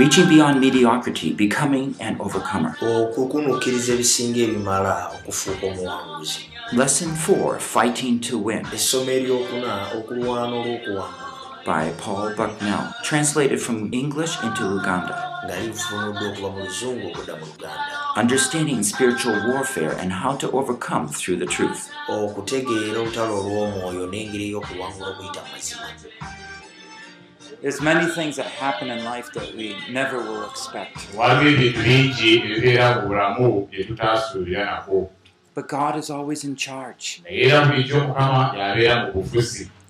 [0.00, 2.74] reaching beyond mediocrity, becoming an overcomer.
[2.80, 6.40] okukunukkiriza ebisinga ebimala okufuuka omuwanguzi.
[6.72, 8.66] Lesson 4 Fighting to Win.
[8.74, 11.28] Essomo eryokuna okulwana olw'okuwangula.
[11.66, 15.16] By Paul Bucknell, translated from English into luganda
[18.16, 21.90] Understanding spiritual warfare and how to overcome through the truth.
[27.62, 30.96] There's many things that happen in life that we never will expect.
[35.54, 37.22] But God is always in charge.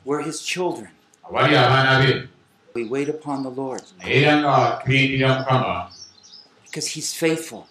[0.05, 0.88] We're His children.
[2.75, 3.83] We wait upon the Lord
[6.64, 7.69] because He's faithful.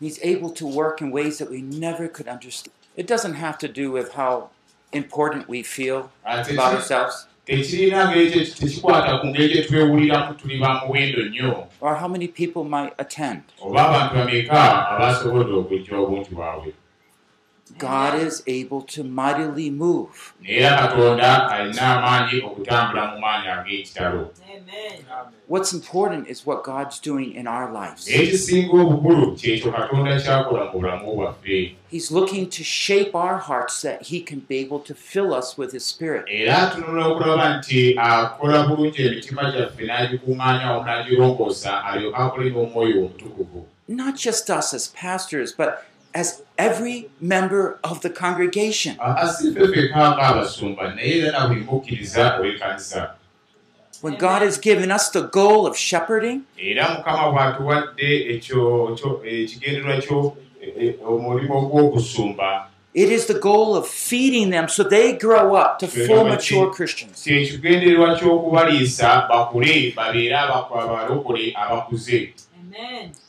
[0.00, 2.74] He's able to work in ways that we never could understand.
[2.96, 4.50] It doesn't have to do with how
[4.92, 10.82] important we feel about ourselves tekirina ngeri kye- tekikwata ku ngeri gye twewuliramu tuli ba
[10.86, 13.40] muwendo nnyo or how many people might attend.
[13.62, 16.72] oba abantu bameka abasobodde okujja obungi bwabwe
[17.78, 20.34] God is able to mightily move.
[25.46, 28.06] What's important is what God's doing in our lives.
[28.06, 28.50] He's
[32.10, 35.84] looking to shape our hearts that He can be able to fill us with His
[35.84, 36.24] Spirit.
[36.28, 44.16] era atunula okulaba nti akola bulungi emitima gyaffe n'agikuŋŋaanyawo n'agirongoosa alyoka akole n'omwoyo omutukuvu Not
[44.16, 48.96] just us as pastors, but as every member of the congregation.
[54.02, 60.00] When God has given us the goal of shepherding, era mukama bw'atuwadde ekyo kyo- ekigendererwa
[60.02, 65.54] kyo e- e- omulimu gw'okusumba it is the goal of feeding them so they grow
[65.54, 67.22] up to full mature Christians.
[67.24, 68.16] kyekigendererwa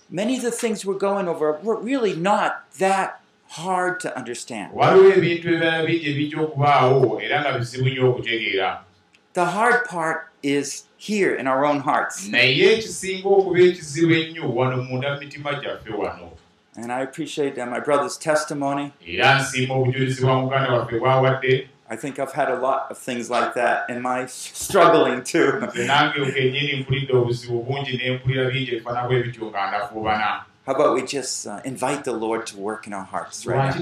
[0.09, 4.73] Many of the things we're going over were really not that hard to understand.
[9.33, 12.27] The hard part is here in our own hearts.
[16.75, 18.93] And I appreciate uh, my brother's testimony.
[21.89, 25.69] I think I've had a lot of things like that in my struggling too.
[30.65, 33.81] How about we just uh, invite the Lord to work in our hearts right now?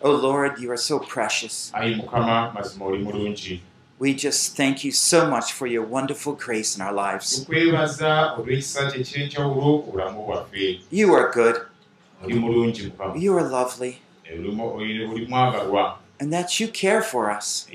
[0.00, 1.70] Oh Lord, you are so precious.
[3.98, 7.46] We just thank you so much for your wonderful grace in our lives.
[10.90, 11.56] You are good.
[13.18, 14.00] You are lovely.
[16.18, 17.66] And that you care for us.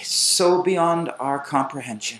[0.00, 2.18] Is so beyond our comprehension.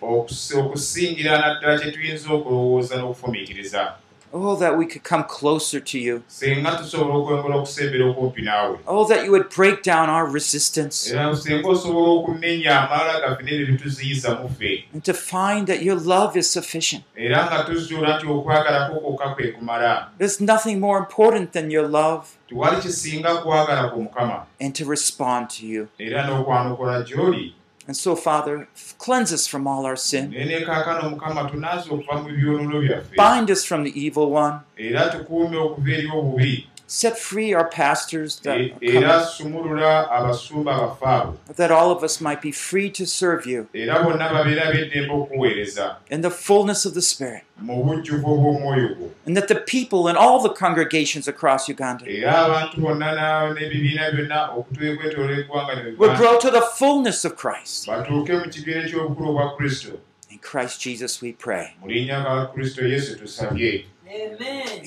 [4.33, 6.23] Oh, that we could come closer to you.
[8.87, 11.11] Oh, that you would break down our resistance
[14.93, 17.05] and to find that your love is sufficient.
[20.19, 22.37] There's nothing more important than your love
[24.61, 25.89] and to respond to you.
[27.89, 28.69] And so, Father,
[28.99, 30.35] cleanse us from all our sin.
[33.17, 34.61] Bind us from the evil one.
[36.91, 42.19] Set free our pastors that, E- era sumulula abasumba abafe abo that all of us
[42.19, 43.69] might be free to serve you.
[43.75, 45.97] Era bonna babeera beddembe okuweereza.
[46.11, 47.43] In the fullness of the Spirit.
[47.61, 49.11] mu bujjuvu obw'omwoyo gwo.
[49.27, 54.11] And that the people in all the congregations across Uganda era abantu bonna na- n'ebibiina
[54.15, 57.87] byonna okutwekwetoola eggwanga will grow to the fullness of Christ.
[57.87, 59.99] batuuke mu kigere ky'obukulu obwa kristo.
[60.31, 61.75] In Christ Jesus we pray.
[61.83, 63.85] mu linnya ga kristo yesu tusabye.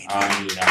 [0.09, 0.65] Amiina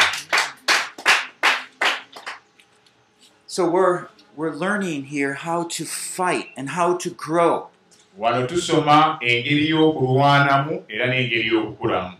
[3.51, 4.07] So we're
[4.37, 7.67] we're learning here how to fight and how to grow.
[8.19, 12.13] wano tusoma engeri y'okulwanamu era n'engeri y'okukulamu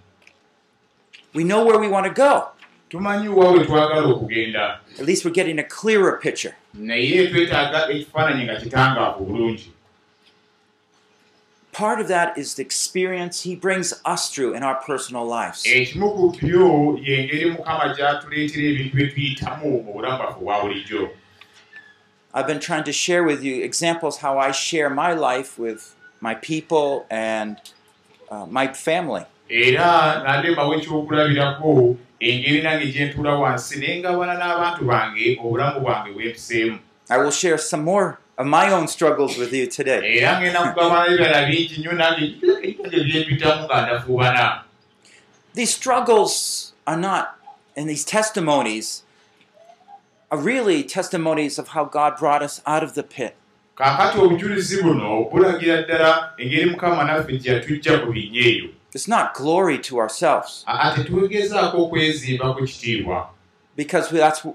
[1.33, 2.47] We know where we want to go.
[2.89, 6.55] tumanyi wa we twagala okugenda At least we're getting a clearer picture.
[6.73, 9.71] naye twetaaga ekifaananyi nga kitangaavu bulungi
[11.71, 15.63] Part of that is the experience he brings us through in our personal lives.
[15.65, 21.09] ekimu ku byo y'engeri mukama gy'atuleetera ebintu bye tuyitamu mu bulamu bwaffe obwa bulijjo
[22.33, 26.33] I've been trying to share with you examples how I share my life with my
[26.35, 27.57] people and
[28.29, 29.25] uh, my family.
[29.49, 36.11] era nande mbawo ekyokulabirako engeri nange gye ntuula wansi naye ngabana n'abantu bange obulamu bwange
[36.13, 36.79] bwempiseemu
[37.09, 40.17] I will share some more of my own struggles with you today.
[40.17, 44.63] era ngenda kugamba n'ebirala bingi nnyo nange ebyo byempitamu nga ndafuubana
[45.53, 47.27] These struggles are not,
[47.75, 49.03] and these testimonies
[50.31, 53.35] are really testimonies of how God brought us out of the pit.
[53.75, 59.33] kaakati obujulizi buno bulagira ddala engeri mukama naffe gye yatujja ku binnya eyo It's not
[59.37, 63.29] glory to ourselves aa tetugezaako okwezimba ku kitiibwa
[63.77, 64.45] because that's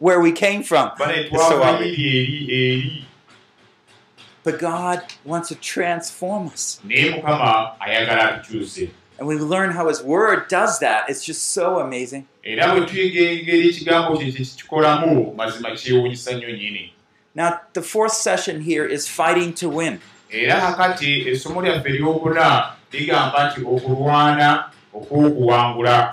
[0.00, 0.90] where we came from.
[0.98, 1.98] bale It's so twava obvious.
[1.98, 3.04] iri eri eri
[4.44, 6.80] But God wants to transform us.
[6.84, 11.08] naye mukama ayagala atukyuse And we learn how His Word does that.
[11.08, 12.26] It's just so amazing.
[16.32, 16.92] nnyini
[17.34, 20.00] Now, the fourth session here is fighting to win.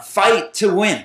[0.03, 1.03] Fight to win.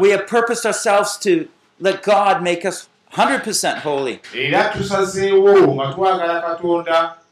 [0.00, 1.48] We have purposed ourselves to
[1.80, 4.20] let God make us 100% holy.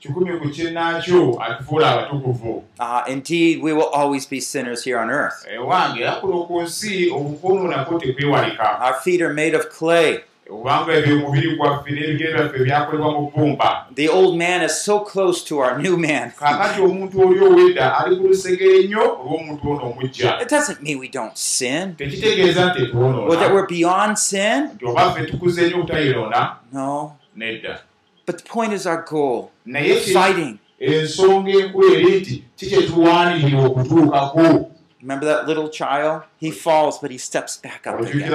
[0.01, 5.47] Kikumi ku kinnaakyo atufuula abatukuvu Uh, indeed, we will always be sinners here on earth.
[5.55, 10.19] ewange era kuno ku nsi obukoononako tekwewalika Our feet are made of clay.
[10.51, 15.45] obanga ebyo omubiri gwaffe n'ebigere byaffe byakolebwa mu bbumba The old man is so close
[15.49, 16.31] to our new man.
[16.39, 21.09] kaakati omuntu oli owedda ali ku lusegere nnyo olw'omuntu ono omujja It doesn't mean we
[21.09, 24.63] don't sin tekitegeeza nti or that we're beyond sin.
[24.75, 27.13] nti oba ffe tukuze nnyo obutayonoona No.
[27.37, 27.81] nedda
[28.29, 30.59] But the point is our goal ki- fighting.
[30.81, 34.71] ensonga enkulu eri nti ki kye tuwanirira okutuukako
[35.01, 36.23] Remember that little child?
[36.39, 38.31] He falls, but he steps back up again.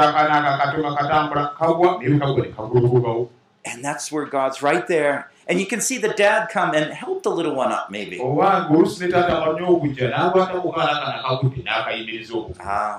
[3.66, 5.30] And that's where God's right there.
[5.48, 8.20] And you can see the dad come and help the little one up, maybe.
[8.20, 8.68] Ah,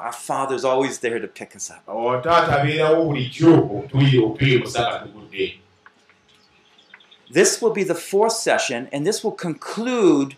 [0.06, 1.84] our Father's always there to pick us up.
[2.22, 5.58] taata abeerawo bulijjo okutuyimusa nga tugudde
[7.34, 10.36] This will be the fourth session, and this will conclude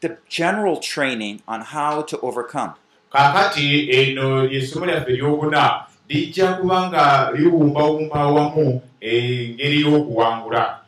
[0.00, 2.72] the general training on how to overcome.
[3.12, 10.78] kaakati eno lyessomo lyaffe eryokuna lijja kuba nga liwumbawumba awamu engeri y'okuwangula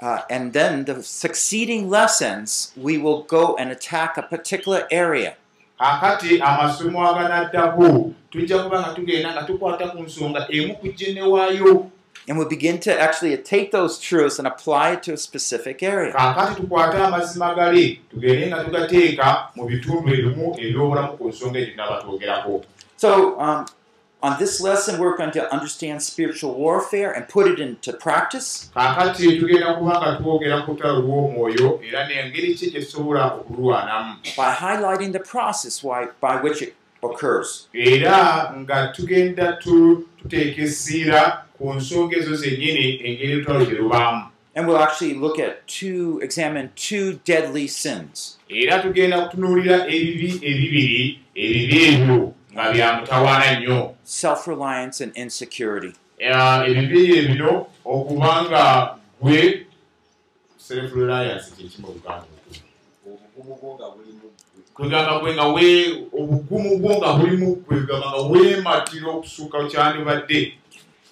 [0.00, 5.36] Uh, and then the succeeding lessons, we will go and attack a particular area.
[5.78, 11.90] kaakati amasomo aganaddako tujja kuba nga tugenda nga tukwata ku nsonga emu ku jjene waayo
[12.28, 16.12] And we begin to actually take those truths and apply it to a specific area.
[16.12, 22.02] kaakati tukwate amazima gali tugende nga tugateeka mu bitundu ebimu ebyobulamu ku nsonga egyo tunaba
[22.02, 22.64] twogerako
[22.96, 23.66] So, um,
[24.22, 28.70] on this lesson, we're going to understand spiritual warfare and put it into practice.
[28.74, 35.12] kaakati tugenda kuba nga twogera ku lutalo lw'omwoyo era n'engeri ki gyetusobola okulwanamu by highlighting
[35.12, 37.66] the process why, by which it occurs.
[37.74, 44.22] era nga tugenda tu- tuteeka essiira ku nsonga ezo zennyini engeri olutalo gye lubaamu
[44.54, 48.36] And we'll actually look at two, examine two deadly sins.
[54.04, 55.94] self reliance and insecurity.
[60.58, 61.50] Self reliance
[64.74, 65.66] kwegamba gwe nga we
[66.18, 70.58] obugumu bwo nga bulimu kwegamba nga weematira okusuuka kyandibadde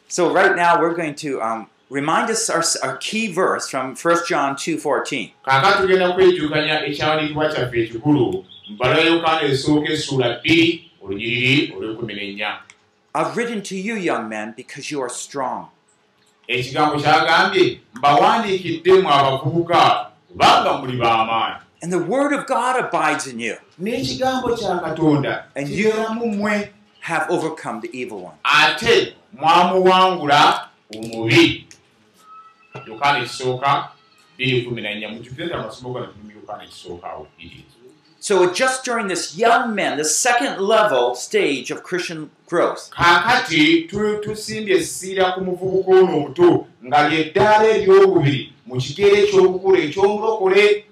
[0.09, 4.17] So, right now, we're going to um, remind us our, our key verse from 1
[4.29, 5.31] John 2.14.
[5.45, 12.59] kaaka tugenda kwejjukanya ekyawandiikibwa kyaffe ekikulu mbala yokaana esooka essuula bbiri olunyiriri olwekumi n'ennya
[13.15, 15.67] I've written to you, young men, because you are strong.
[16.49, 23.41] ekigambo kyagambye mbawandiikidde mu abavubuka kubanga muli b'amaanyi And the word of God abides in
[23.41, 23.57] you.
[23.81, 26.71] n'ekigambo kya katonda And you- kibeeramu mmwe.
[27.01, 28.35] Have overcome the evil one.
[28.45, 31.67] ate mwamuwangula omubi
[32.87, 33.89] yokaana ekisooka
[34.37, 37.65] bbiri kumi nannya mujjukire nti amasomo gano tuli mu yokaana ekisookawo bbiri
[38.23, 44.19] So, just during this young men, the second level stage of Christian growth, kaakati tu-
[44.23, 50.85] tusimbye essiira ku muvubuka ono omuto nga lyeddaala eryokubiri mu kigero ekyokukula ekyomulokole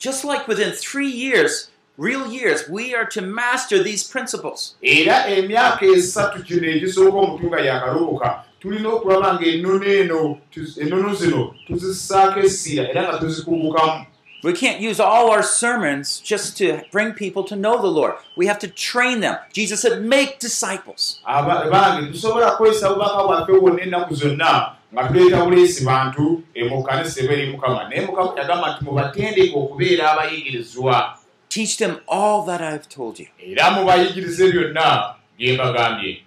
[0.00, 4.74] just like within three years, real years, we are to master these principles.
[4.82, 10.38] era emyaka esatu kino egisooka omutu nga yakaloboka tulina okulaba nga ennono eno
[10.80, 14.06] ennono zino tuzissaako essiira era nga tuzikumbukamu
[14.42, 18.14] We can't use all our sermons just to bring people to know the Lord.
[18.38, 19.36] We have to train them.
[19.52, 21.20] Jesus said, make disciples.
[21.28, 27.20] Aba- bange tusobola kukozesa bubaka bwaffe bwonna ennaku zonna nga tuleeta buleesi bantu mu kkanisa
[27.20, 31.16] eba eri mukama naye mukama yagamba nti mubatendeke okubeera abayigirizwa
[31.48, 33.26] Teach them all that I've told you.
[33.38, 36.22] era mubayigirize byonna bye mbagambye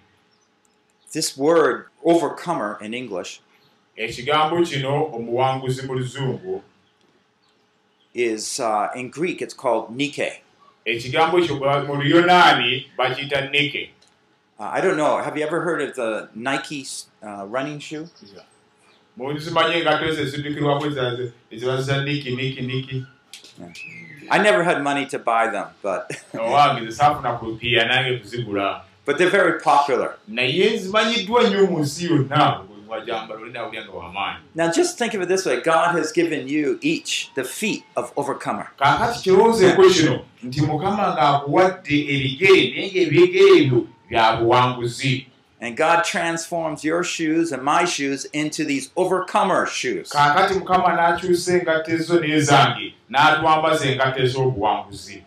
[1.12, 3.40] This word overcomer in English
[3.96, 6.62] ekigambo kino omuwanguzi mu luzungu
[8.14, 10.42] is uh, in Greek, it's called Nike.
[10.84, 11.54] ekigambo ekyo
[11.86, 13.90] mu luyonaani bakiyita nike
[14.56, 15.18] Uh, I don't know.
[15.18, 16.86] Have you ever heard of the Nike
[17.20, 18.06] uh, running shoe?
[19.16, 23.04] Muzimanye engato ezo eziddukirwako ezaze- ezibaza niki niki niki
[24.30, 26.02] I never had money to buy them, but
[26.40, 30.10] owange zesaafuna kupiya nange kuzigula but they're very popular.
[30.28, 32.60] naye zimanyiddwa nnyo mu nsi yonna
[34.54, 35.56] Now, just think of it this way.
[35.56, 38.66] God has given you each the feet of overcomer.
[45.64, 50.10] And God transforms your shoes and my shoes into these overcomer shoes.
[50.12, 55.22] kaakati mukama n'akyusa engato ezo n'ezange n'atwambaza engato ez'obuwanguzi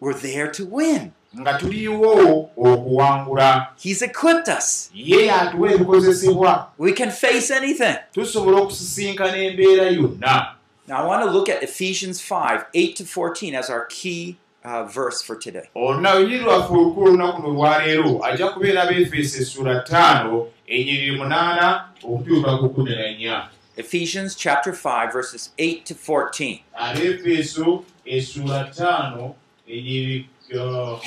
[0.00, 1.12] We're there to win.
[1.40, 4.90] nga tuliwo okuwangula He's equipped us.
[4.94, 7.96] ye yatuwa ebikozesebwa We can face anything.
[8.12, 10.54] tusobola okusisinkana embeera yonna
[10.88, 14.36] Now, I want to look at Ephesians 5 8 to 14 as our key
[14.68, 15.62] uh, verse for today.
[15.74, 22.68] olunaku lwaffe olukulu olunaku luno olwaleero ajja kubeera befeso essula ttaano enyiriri munaana okutuuka ku
[22.68, 26.58] kumi na nnya Ephesians chapter 5, verses 8 to 14.
[26.74, 29.34] abefeso essula ttaano
[29.66, 30.98] enyiriri uh,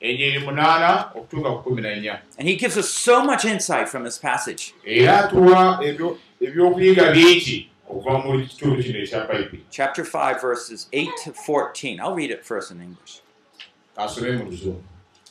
[0.00, 4.04] enyiriri munaana okutuuka ku kumi na nnya And he gives us so much insight from
[4.04, 4.74] this passage.
[4.84, 7.70] era atuwa ebyo- ebyokuyiga bingi
[9.70, 12.00] Chapter 5, verses 8 to 14.
[12.00, 13.20] I'll read it first in English.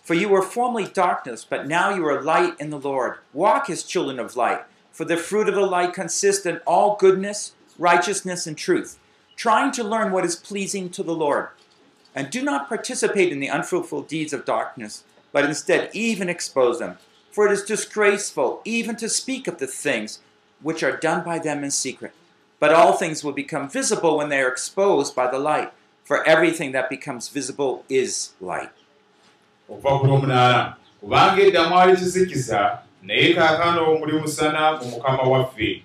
[0.03, 3.17] For you were formerly darkness, but now you are light in the Lord.
[3.33, 4.61] Walk as children of light.
[4.91, 8.99] For the fruit of the light consists in all goodness, righteousness, and truth,
[9.35, 11.47] trying to learn what is pleasing to the Lord.
[12.13, 16.97] And do not participate in the unfruitful deeds of darkness, but instead even expose them.
[17.31, 20.19] For it is disgraceful even to speak of the things
[20.61, 22.13] which are done by them in secret.
[22.61, 25.69] But all things will become visible when they are exposed by the light.
[26.03, 28.69] For everything that becomes visible is light.
[29.69, 35.83] okuva ku lwomunaana kubanga edda mwali kizikiza naye kaakano muli musana mu mukama waffe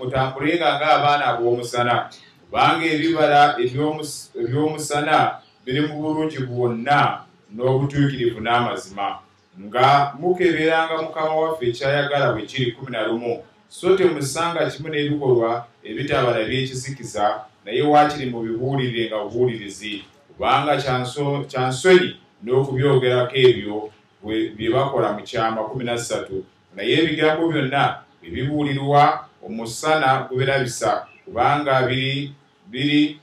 [0.00, 2.10] mutambulenga ng'abaana ab'omusana
[2.44, 5.16] kubanga ebibala eby'omus- eby'omusana
[5.64, 7.20] biri mu bulungi bwonna
[7.54, 9.18] n'obutuukirivu n'amazima
[9.64, 16.44] nga mukeberanga mukama waffe ekyayagala bwe kiri kumi na lumu so temusanga kimu n'ebikolwa ebitabala
[16.48, 20.04] by'ekizikiza naye waakiri mu bibuulirirenga bubuulirizi
[20.36, 23.90] kubanga kyanso- kyansonyi n'okubyogerako ebyo
[24.56, 26.42] bye bakola mu kyama 13
[26.76, 32.32] naye ebigambo byonna bwe bibuulirwa omusana gubirabisa kubanga biri
[32.70, 33.18] biri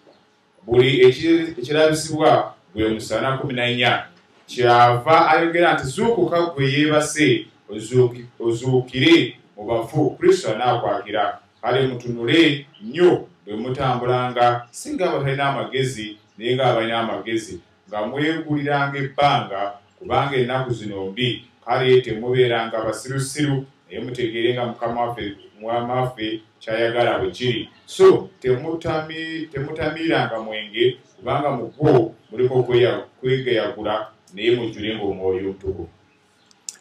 [0.66, 4.04] buli eki- ekirabisibwa gwe musana 14
[4.48, 13.28] kyava ayogera nti zuukuka gwe yeebase ozuuki- ozuukire mu bafu kristo anaakwakira kale mutunule nnyo
[13.46, 14.68] bwe mutambulanga.
[14.72, 22.84] Si ng'abatalina amagezi naye ng'abalina amagezi nga mweguliranga ebbanga kubanga ennaku zino mbi kale temubeeranga
[22.84, 27.70] basirusiru naye mutegeere nga mukama waffe mukama waffe kyayagala bwe kiri.
[27.86, 35.90] So temutami- temutamiiranga mwenge kubanga mu gwo mulimu okweya- kwegayagula naye mujjulenga omwoyo omutukuvu.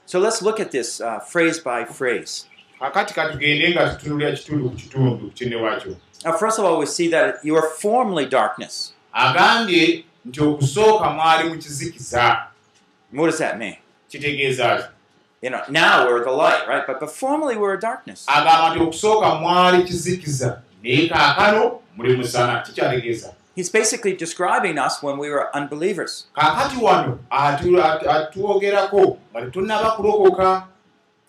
[0.06, 2.46] So let's look at this uh, phrase by phrase.
[2.82, 7.08] Kakati katugende nga tutunulira kitundu ku kitundu kine wakyo Now, first of all, we see
[7.10, 8.94] that you were formerly darkness.
[9.12, 12.46] agambye nti okusooka mwali mu kizikiza
[13.12, 13.76] What does that mean?
[14.08, 14.82] kitegeeza ki
[15.42, 16.86] You know, now we're the light, right?
[16.86, 18.24] But, but formerly we were darkness.
[18.28, 25.18] agamba nti okusooka mwali kizikiza naye kaakano muli musana kikyategeeza He's basically describing us when
[25.18, 26.26] we were unbelievers.
[26.34, 30.66] kaakati wano atu- atu- atwogerako nga tetunnaba kulokoka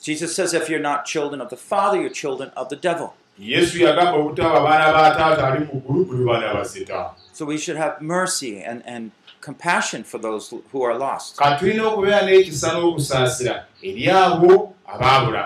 [0.03, 3.13] Jesus says, if you're not children of the Father, you're children of the devil.
[3.39, 7.57] yesu yagamba obutaba baana ba taata ali mu ggulu buli baana ba setaani So we
[7.57, 11.37] should have mercy and, and compassion for those who are lost.
[11.37, 15.43] ka tulina okubeera n'ekisa n'okusaasira eri abo abaabula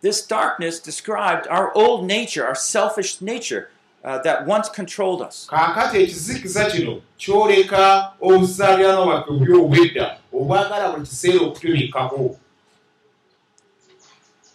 [0.00, 3.68] This darkness described our old nature, our selfish nature
[4.04, 5.46] uh, that once controlled us.
[5.50, 12.36] kaakati ekizikiza kino kyoleka obuzaaliranwa bwaffe buli obwedda obwagala buli kiseera okutubikkako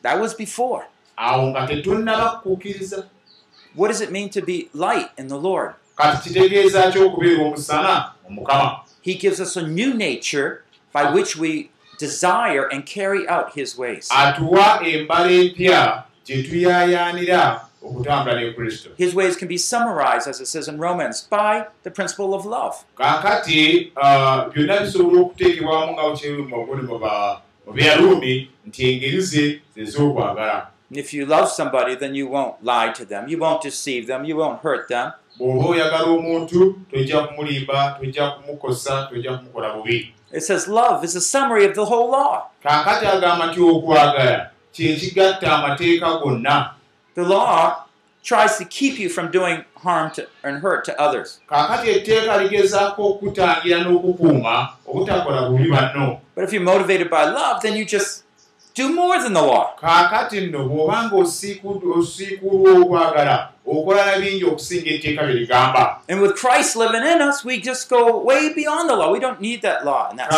[0.03, 0.85] That was before.
[1.17, 3.03] awo nga tetunnaba kukkiriza
[3.75, 5.73] What does it mean to be light in the Lord?
[5.97, 11.35] kati kitegeeza ki okubeera omusana mu mukama He gives us a new nature by which
[11.37, 11.69] we
[11.99, 14.09] desire and carry out His ways.
[14.11, 20.47] atuwa embala empya gye tuyaayaanira okutambula ne kristo His ways can be summarized, as it
[20.47, 22.75] says in Romans, by the principle of love.
[22.97, 26.99] kaakati ah, byonna bisobola okuteekebwamu nga bukyeru mu bagole mu
[27.71, 33.27] byaluumi nti engeri ze zez'okwagala if you love somebody, then you won't lie to them,
[33.27, 35.11] you won't deceive them, you won't hurt them.
[35.39, 40.13] bw'oba oyagala omuntu tojja kumulimba tojja kumukosa tojja kumukola bubi.
[40.31, 42.51] It says love is a summary of the whole law.
[42.63, 46.75] kaakati agamba nti okwagala kyekigatta amateeka gonna.
[47.15, 47.82] The law
[48.23, 51.39] tries to keep you from doing harm to, and hurt to others.
[56.35, 58.23] But if you're motivated by love, then you just
[58.73, 59.75] do more than the law.
[66.09, 69.11] And with Christ living in us, we just go way beyond the law.
[69.11, 70.31] We don't need that law in that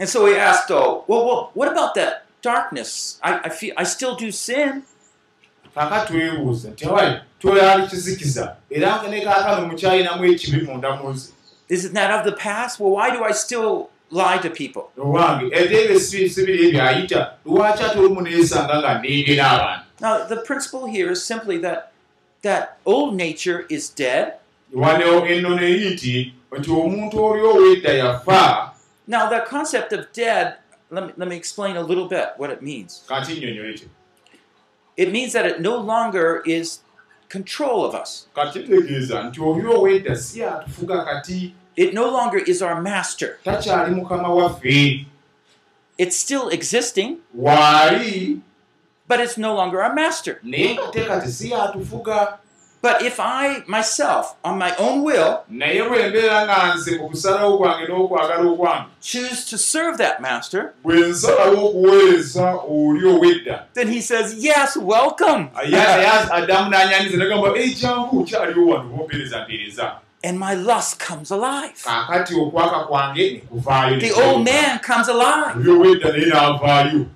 [0.00, 3.20] And so we asked, oh, well, well what about that darkness?
[3.22, 4.82] I, I feel I still do sin.
[5.74, 11.32] kaakati twebuuza nti awali twali kizikiza era nga ne kaakano mukyalinamu ekibi munda mu nze
[11.68, 12.80] Is it that of the past?
[12.80, 14.82] Well, why do I still lie to people?
[20.00, 21.92] Now, the principle here is simply that
[22.42, 24.32] that old nature is dead.
[29.10, 32.62] Now, that concept of dead, let me, let me explain a little bit what it
[32.62, 33.02] means.
[33.08, 33.88] kanti nnyonnyole kyo
[34.96, 36.78] It means that it no longer is
[37.28, 38.28] control of us.
[41.76, 43.38] It no longer is our master.
[45.98, 48.40] It's still existing, waali
[49.08, 50.40] but it's no longer our master.
[52.82, 57.58] But if I myself, on my own will, naye bwe mbeera nga nze mu kusalawo
[57.58, 64.00] kwange n'okwagala okwange choose to serve that master, bwe nsalawo okuweereza oli ow'edda then he
[64.00, 65.48] says, Yes, welcome.
[66.32, 69.92] adamu n'anyanyiza nagamba ejangu kyaliwo wano bompeereza mpeereza
[70.24, 71.74] And my lust comes alive.
[71.84, 75.52] kaakati okwaka kwange ne kuvaayo The old man comes alive.
[75.56, 77.06] oli ow'edda naye n'avaayo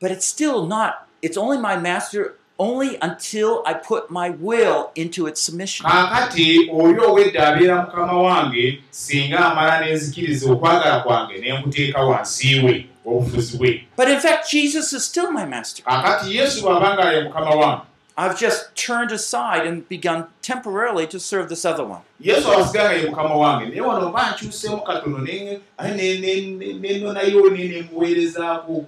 [0.00, 2.22] But it's still not, it's only my master
[2.58, 5.86] only until I put my will into its submission.
[5.86, 12.86] kaakati oli ow'edda abeera mukama wange singa amala n'enzikiriza okwagala kwange ne nkuteeka wansi we
[13.06, 15.82] obufuzi bwe But in fact, Jesus is still my master.
[15.84, 17.82] kaakati yesu bw'aba nga ye mukama wange
[18.16, 22.02] I've just turned aside and begun temporarily to serve this other one.
[22.20, 26.40] yesu abasigala nga ye mukama wange naye wano oba nkyuseemu katono ne- ate ne- ne-
[26.58, 28.86] ne- nennonayo ne nemuweerezaako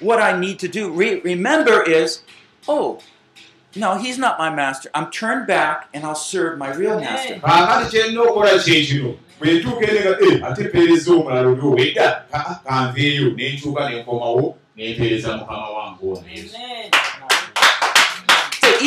[0.00, 2.22] What I need to do, re- remember, is
[2.68, 3.00] oh,
[3.74, 4.90] no, he's not my master.
[4.94, 7.34] I'm turned back and I'll serve my real master.
[7.34, 8.14] kaakati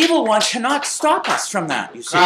[0.10, 2.18] evil one cannot stop us from that, you see.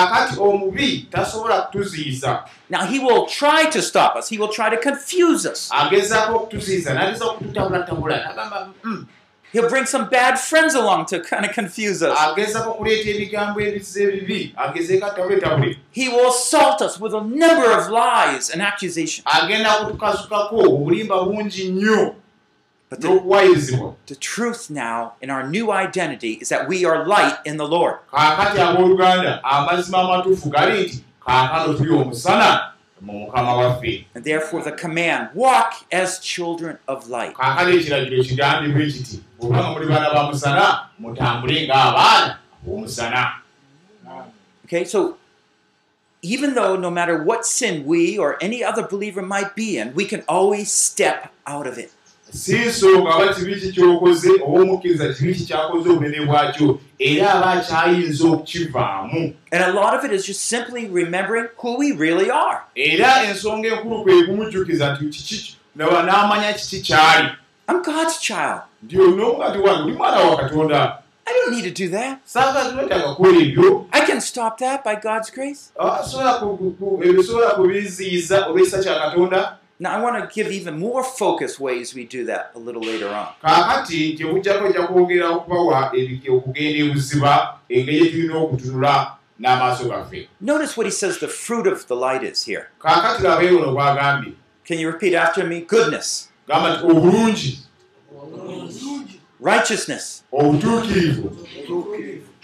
[2.70, 5.70] Now, he will try to stop us, he will try to confuse us.
[5.72, 9.06] agezaako okutuziyiza n'ageza okututabulatabula nagamba "Mm."
[9.54, 12.18] He'll bring some bad friends along to kind of confuse us.
[15.92, 19.28] He will assault us with a number of lies and accusations.
[22.94, 27.58] But the, the truth now in our new identity is that we are light in
[27.58, 27.96] the Lord.
[28.12, 32.62] kaakati abooluganda amazima amatuufu gali nti kaakano tuli omusana
[33.02, 37.34] mu mukama waffe And therefore, the command walk as children of light.
[37.34, 43.32] kaakati ekiragiro kigambibwe kiti obanga muli baana ba musana mutambule ng'abaana b'omusana
[44.66, 45.18] Okay, so
[46.22, 50.06] even though no matter what sin we or any other believer might be in, we
[50.06, 51.92] can always step out of it.
[52.34, 59.34] Si nsonga aba kibi kikyokoze oba omukkiriza kibi kikyakoze obunene bwakyo era aba akyayinza okukivaamu
[59.52, 62.58] And a lot of it is just simply remembering who we really are.
[62.76, 67.30] era ensonga enkulu kwe kumujjukiza nti kiki n'amanya kiki kyali
[67.70, 68.62] I'm God's child.
[68.84, 72.18] nti onongati wange oli mwana wa katonda I don't need to do that.
[73.94, 75.72] I can stop that by God's grace.
[79.80, 83.10] Now, I want to give even more focused ways we do that a little later
[83.10, 83.28] on.
[83.42, 90.86] kaakati kyebujjako ojja kwogera okubawa ebike- okugenda ebuziba engeri gyetulina okutunula n'amaaso gaffe Notice what
[90.86, 92.66] he says the fruit of the light is here.
[92.80, 94.34] kaakati labaewono bwagambye
[94.68, 95.62] Can you repeat after me?
[95.62, 97.60] Goodness, gamba nti obulungi
[99.42, 101.48] righteousness, obutuukirivu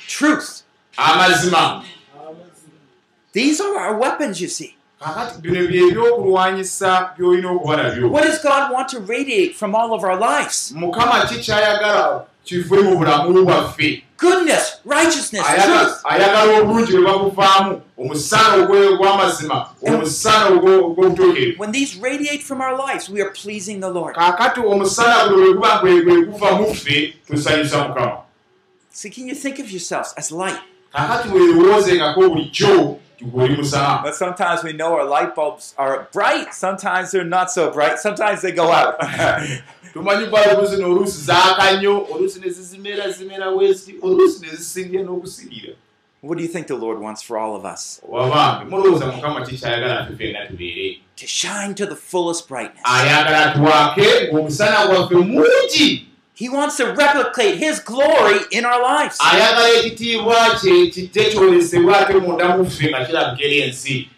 [0.08, 0.62] truth.
[0.98, 1.84] amazima
[3.32, 4.76] These are our weapons, you see.
[5.00, 9.94] Kaakati bino bye byokulwanyisa by'olina okuba nabyo What does God want to radiate from all
[9.94, 10.72] of our lives?
[10.76, 15.46] mukama ki kyayagala kife mu bulamu bwaffe goodness, righteousness,
[16.04, 23.10] Ayagala- obulungi bwe babuvaamu omusana ogw'amazima omusana ogwo- ogw'obutuukirivu When these radiate from our lives,
[23.10, 24.16] we are pleasing the Lord.
[24.16, 28.18] kaakati omusana guno bwe guba gwe guva mu ffe tusanyusa mukama
[28.92, 30.60] See, can you think of yourselves as light?
[30.94, 32.98] kaakati weerowoozengako bulijjo
[34.04, 38.42] But sometimes we know our light bulbs are bright, sometimes they're not so bright, sometimes
[38.42, 39.00] they go out.
[39.94, 45.74] tumanyi balubu zino oluusi zaaka nnyo oluusi ne zizimera zimera wesi oluusi ne zisingira n'okusingira
[46.22, 48.02] what do you think the Lord wants for all of us?
[51.16, 52.82] To shine to the fullest brightness.
[56.40, 59.18] He wants to replicate His glory in our lives.
[59.20, 64.10] ayagala ekitiibwa kye kijje kyolesebwa ate munda mu ffe nga kirabika eri ensi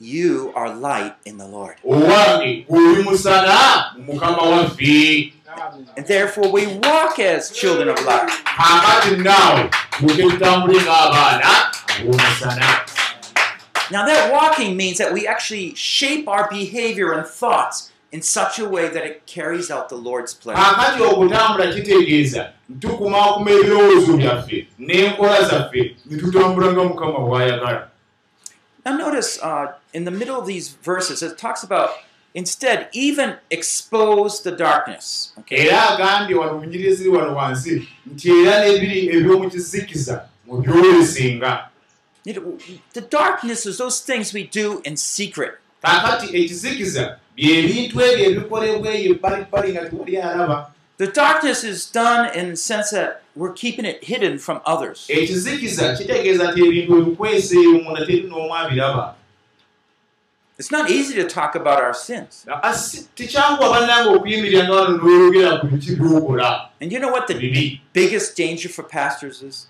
[0.00, 1.76] You are light in the Lord.
[1.84, 3.58] owange gw'oli musana
[3.98, 5.32] mu mukama waffe
[5.96, 8.30] And therefore, we walk as children of light.
[8.44, 11.50] kaakati naawe tuke tutambule ng'abaana
[12.00, 12.66] ab'omusana
[13.90, 18.68] Now, that walking means that we actually shape our behavior and thoughts in such a
[18.68, 20.62] way that it carries out the Lord's pleasure.
[20.62, 27.88] kaakati okutambula kitegeeza ntukumaakuma ebirowoozo byaffe n'enkola zaffe ne tutambula nga mukama bw'ayagala
[28.84, 31.90] Now, notice uh, in the middle of these verses, it talks about
[32.34, 35.32] instead, even expose the darkness.
[35.38, 35.68] Okay?
[35.68, 41.68] era agambye wano mu nyiri eziri wano wansi nti era n'ebiri eby'omu kizikiza mu byolesenga
[42.24, 42.58] You know,
[42.92, 45.54] the darkness is those things we do in secret.
[45.82, 50.58] Kaakati ekizikiza byebintu ebyo ebikolebwa eyo ebbalibbali nga tewali alaba
[50.98, 55.08] The darkness is done in the sense that we're keeping it hidden from others.
[60.58, 62.46] It's not easy to talk about our sins.
[66.80, 69.66] And you know what the biggest danger for pastors is?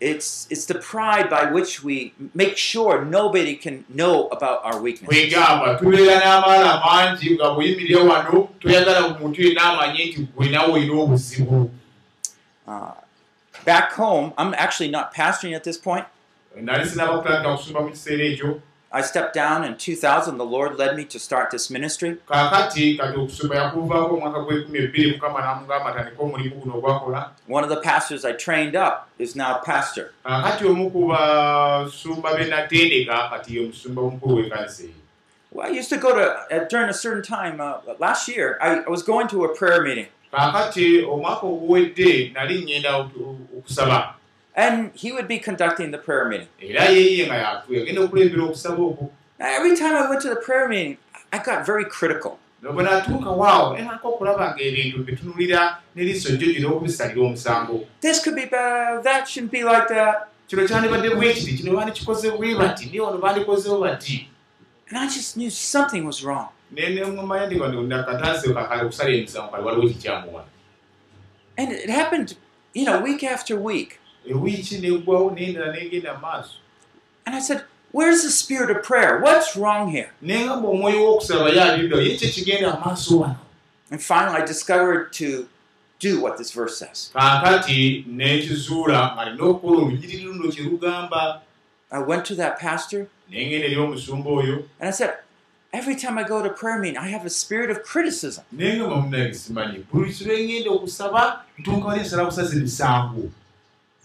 [0.00, 5.08] It's it's the pride by which we make sure nobody can know about our weakness.
[5.08, 10.94] kwegamba tubeera n'amaala mangi nga bweyimirira wano toyagala omuntu yenna amanye nti gwe nawe olina
[11.02, 11.70] obuzibu
[12.66, 12.92] Uh,
[13.64, 16.06] back home, I'm actually not pastoring at this point.
[16.60, 18.60] nali sinaba kutandika kusumba mu kiseera ekyo
[18.92, 20.36] I stepped down in 2000.
[20.36, 22.18] The Lord led me to start this ministry.
[27.46, 30.12] One of the pastors I trained up is now pastor.
[35.52, 38.58] Well, I used to go to uh, during a certain time uh, last year.
[38.60, 40.06] I, I was going to a prayer meeting,
[44.62, 46.48] and he would be conducting the prayer meeting.
[49.38, 50.96] Now, every time I went to the prayer meeting,
[51.32, 52.38] I got very critical.
[52.62, 58.36] bwe natuuka waawo nenaka okulaba nga ebintu bitunulira n'eriiso jjo gino okubisalira omusango This could
[58.36, 59.02] be bad.
[59.04, 60.28] That shouldn't be like that.
[60.48, 64.28] kino kyandibadde bwe kiti kino bandikikoze bwe bati naye wano bandikozeho bati
[64.90, 66.48] And I just knew something was wrong.
[66.72, 70.44] nenemumanya ndi ndakatansi kakale okusala emisango kale waliwo kikyamuwa
[71.56, 72.36] And it happened,
[72.74, 73.98] you know, week after week.
[74.30, 76.56] Ewiiki neggwawo nendala negenda maaso
[77.26, 77.62] And I said,
[77.92, 79.20] Where's the spirit of prayer?
[79.20, 80.10] What's wrong here?
[83.90, 85.48] And finally, I discovered to
[85.98, 87.10] do what this verse says.
[91.92, 95.18] I went to that pastor and I said,
[95.72, 98.44] Every time I go to prayer meeting, I have a spirit of criticism.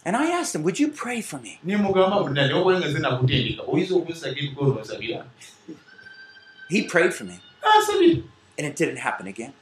[0.06, 1.58] And I asked him, Would you pray for me?
[6.68, 8.22] He prayed for me, asabira
[8.58, 9.52] and it didn't happen again.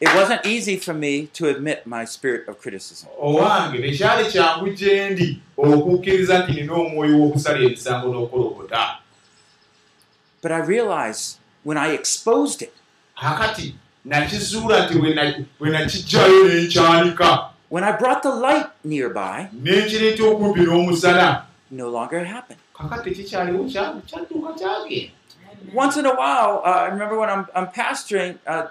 [0.00, 3.08] It wasn't easy for me to admit my spirit of criticism.
[10.40, 12.72] But I realized when I exposed it,
[14.08, 20.60] nakizuula nti bwe na- bwe nakijjayo nenkyanika when I brought the light nearby, nenkireeta okumpi
[20.60, 22.60] n'omusana no longer happened.
[22.78, 25.12] kakati tekikyaliwo kyangu kyadduuka kyagenda
[25.74, 28.68] Once in a while, uh, I remember when I'm, I'm pastoring, uh,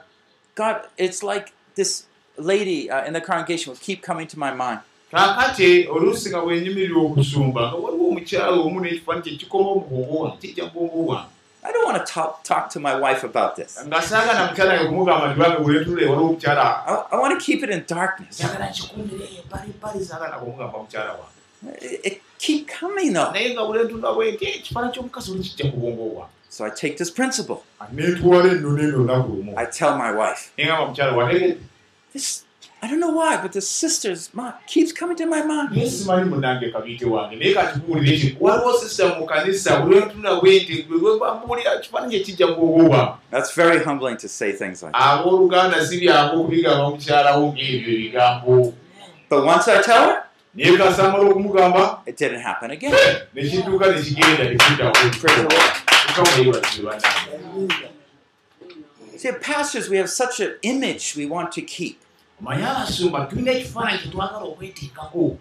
[0.56, 2.06] God, it's like this
[2.38, 4.80] lady uh, in the congregation would keep coming to my mind.
[5.12, 10.64] kaakati oluusi nga bwenyimirira okusumba nga waliwo omukyalo omu n'ekifaani kye kikoma omugongo wange kijja
[10.66, 11.30] mugongo wange
[11.68, 13.78] I don't want to talk, talk to my wife about this.
[16.88, 18.40] I, I want to keep it in darkness.
[21.82, 23.32] It, it keep coming though.
[26.50, 27.64] So I take this principle.
[29.58, 30.54] I tell my wife,
[32.14, 32.44] this,
[32.80, 35.70] I don't know why, but the sister's mom keeps coming to my mind.
[35.92, 40.86] simanyi munange kabiite wange naye katikuwulira eki waliwo sisita mu kanisa buli lwentunda bwenti
[41.20, 45.02] bambuulira kifaananyi ekijja ku bwongo bwange That's very humbling to say things like that.
[45.20, 48.74] abooluganda si byako okubigamba mukyalawo ng'ebyo ebigambo
[49.30, 50.24] But once I tell her,
[50.56, 52.94] naye kasamala okumugamba it didn't happen again.
[53.34, 54.94] nekidduka nekigenda nekiddawo
[59.18, 62.00] See, pastors, we have such an image we want to keep
[62.42, 65.38] omanyi abasumba tulina ekifaananyi kyetwagala okweteekako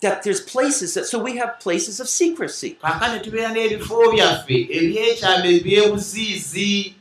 [0.00, 2.70] that there's places that, so we have places of secrecy.
[2.82, 6.94] kaakane tubeera n'ebifo byaffe ebyekyama ebyebuziizi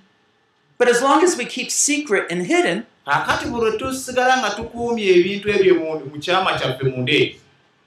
[0.79, 5.05] But as long as we keep secret and hidden, kaakati buli lwe tusigala nga tukuumye
[5.19, 7.39] ebintu ebyo mu- kyama kyaffe munde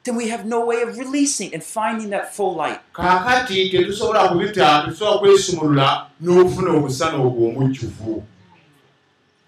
[0.03, 2.81] then we have no way of releasing and finding that full light.
[2.93, 8.25] kaakati tetusobola kubita tetusobola kwesumulula n'okufuna obusana obwo omujjuvu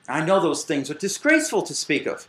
[0.08, 2.26] I know those things are disgraceful to speak of.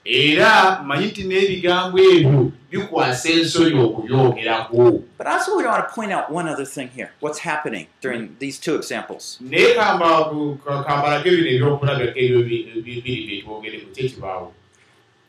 [5.18, 8.60] But I also want to point out one other thing here what's happening during these
[8.60, 9.40] two examples.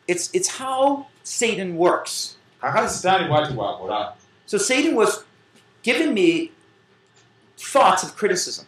[0.07, 2.37] It's, it's how Satan works.
[4.47, 5.25] So Satan was
[5.83, 6.51] giving me
[7.57, 8.67] thoughts of criticism.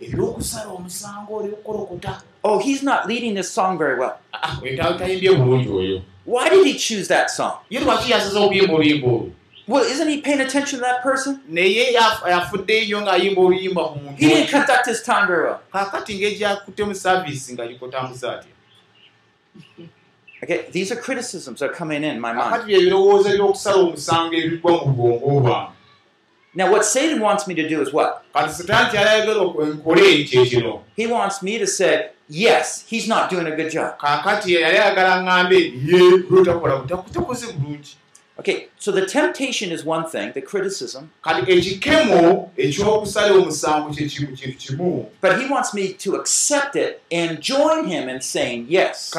[0.00, 4.14] Ebyokusala omusango olyokukolokota Oh, he's not leading this song very well.
[4.98, 7.52] tayimbye bulungi oyo Why did he choose that song?
[7.70, 9.30] ye lwaki yasaza okuyimba oluyimba olwo
[9.68, 11.40] Well, isn't he paying attention to that person?
[11.48, 15.58] naye yaf- yafudde nnyo ng'ayimba oluyimba ku muntu He didn't conduct his time very well.
[15.72, 18.52] kakati ng'egyakutte mu saaviisi nga likotambuza atya
[20.42, 22.62] Okay, these are criticisms that are coming in my mind.
[26.54, 28.24] Now, what Satan wants me to do is what?
[30.96, 33.98] He wants me to say, yes, he's not doing a good job.
[33.98, 34.56] kakati
[38.40, 41.10] Okay, so the temptation is one thing, the criticism,
[45.20, 49.10] but he wants me to accept it and join him in saying yes.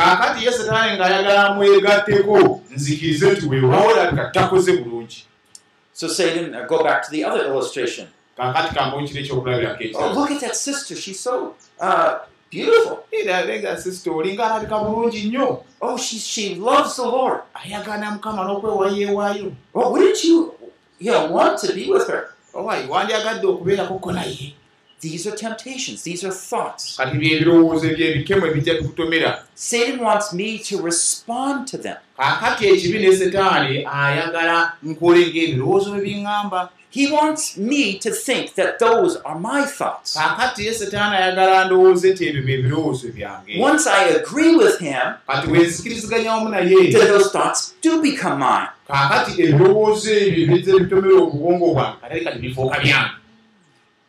[5.99, 8.07] So, Satan, uh, go back to the other illustration.
[8.37, 10.95] kaakati kambawo kiri ekyokulabirako Oh, look at that sister.
[10.95, 12.13] She's so uh,
[12.49, 12.99] beautiful.
[13.11, 17.39] era lenga sisita olinga alabika bulungi nnyo Oh, she, she loves the Lord.
[17.53, 20.53] ayagala mukama n'okwewayeewaayo Well, wouldn't you,
[20.99, 22.29] you know, want to be with her?
[22.53, 24.53] owayi wandyagadde okubeerakoko naye
[25.01, 26.03] These are temptations.
[26.03, 26.97] These are thoughts.
[26.97, 31.95] kati byebirowoozo ebyebikemo ebijja bikutomera Satan wants me to respond to them.
[32.17, 38.79] kaakati ekibi ne setaani ayagala nkole ng'ebirowoozo bye biŋŋamba He wants me to think that
[38.79, 40.13] those are my thoughts.
[40.17, 45.13] kaakati ye setaani ayagala ndowooze nti ebyo bye birowoozo byange Once I agree with him,
[45.27, 48.67] kati wenzikiriziganya wamu naye then those thoughts do become mine.
[48.87, 53.09] kaakati ebirowoozo ebyo bize bitomera obubwongo bwange kati kati bifuuka byange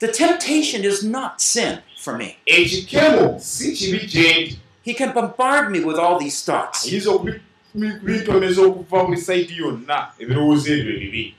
[0.00, 2.36] The temptation is not sin for me.
[2.46, 6.86] ekikemo si kibi gye He can bombard me with all these thoughts.
[6.86, 11.34] ayinza okubintomeza okuva buli sayidi yonna ebirowoozo ebyo ebibi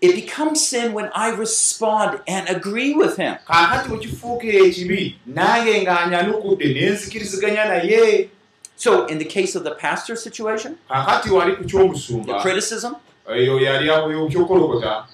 [0.00, 3.34] It becomes sin when I respond and agree with him.
[3.46, 8.28] kaakati bwe kifuukira ekibi nange ng'anyanukudde n'enzikiriziganya naye
[8.78, 12.92] So, in the case of the pastor situation, kaakati wali ku the ky'omusumba criticism,
[13.28, 15.06] eyo yali awo kyokolokota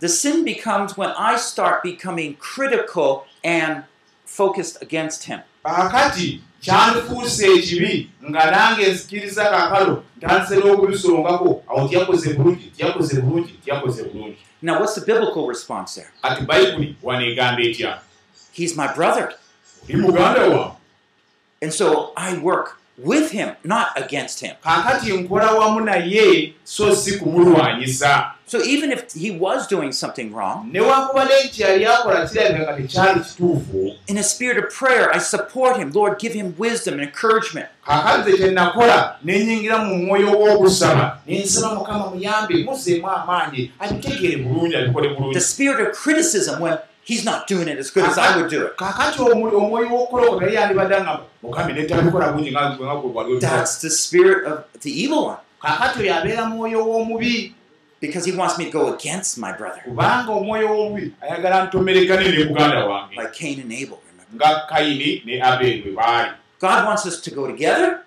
[0.00, 3.84] the sin becomes when I start becoming critical and
[4.26, 5.40] focused against him.
[5.64, 14.02] kaakati kyandifuuse ekibi nga nange nzikiriza kaakalo ntandise n'okubisongako awo tyakoze bulungi tyakoze bulungi tyakoze
[14.04, 16.10] bulungi Now, what's the biblical response there?
[16.22, 18.00] kati bayibuli waneegamba etya
[18.52, 19.32] He's my brother.
[19.88, 20.72] oli muganda wange
[21.62, 24.52] And so I work with him, not against him.
[24.64, 30.68] kaakati nkola wamu naye so si kumulwanyisa So even if he was doing something wrong,
[30.72, 35.90] newankubadde nti yali akola kirabika tekyali kituufu in a spirit of prayer, I support him.
[35.92, 37.66] Lord, give him wisdom and encouragement.
[37.86, 45.08] kaakati ze kyenakola nenyingira mu mwoyo w'okusaba nensaba mukama muyambe muzeemu amaanyi abitegeere bulungi abikole
[45.08, 48.50] The bulungi spirit of criticism when he's not doing it as good as I would
[48.50, 48.76] do it.
[53.40, 55.38] That's the spirit of the evil one
[58.00, 59.80] because he wants me to go against my brother,
[63.16, 63.98] like Cain and Abel.
[64.10, 64.36] Remember?
[66.60, 68.00] God wants us to go together,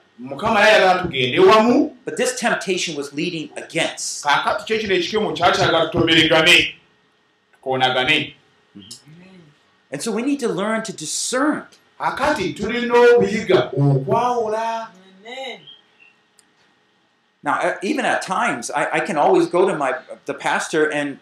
[2.06, 4.24] but this temptation was leading against.
[8.84, 9.42] Tukoonagane
[9.92, 11.64] And so we need to learn to discern.
[12.00, 14.88] akati tulina okuyiga okwawula
[17.44, 19.94] Now, uh, even at times, I, I can always go to my
[20.26, 21.20] the pastor, and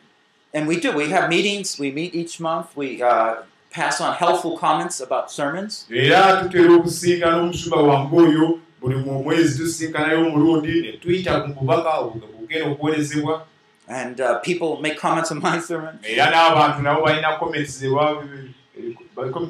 [0.53, 0.91] and we do.
[0.91, 1.77] We have meetings.
[1.77, 2.75] We meet each month.
[2.75, 5.85] We uh, pass on helpful comments about sermons.
[5.89, 12.01] era tutera okusinga n'omusumba wange oyo buli mu mwezi tusinkanayo omulundi ne tuyita ku bubaka
[12.01, 13.45] bugenda okuweerezebwa
[13.87, 15.99] And uh, people make comments on my sermon.
[16.03, 17.79] era n'abantu nabo balina comments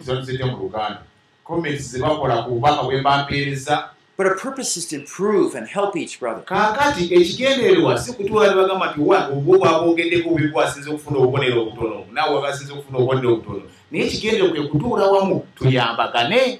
[0.05, 1.01] zebazeta mu luganda
[1.43, 5.95] comments ze bakola ku bubaka bwe mbampeereza But our purpose is to improve and help
[5.97, 6.41] each brother.
[6.45, 12.41] kaakati ekigendererwa si kutuula ne bagamba nti obwo bwabwogeddeko bwe bwasinza okufuna obubonero obutono naawe
[12.41, 16.59] basinza okufuna obubonero obutono naye ekigendererwa kwe kutuula wamu tuyambagane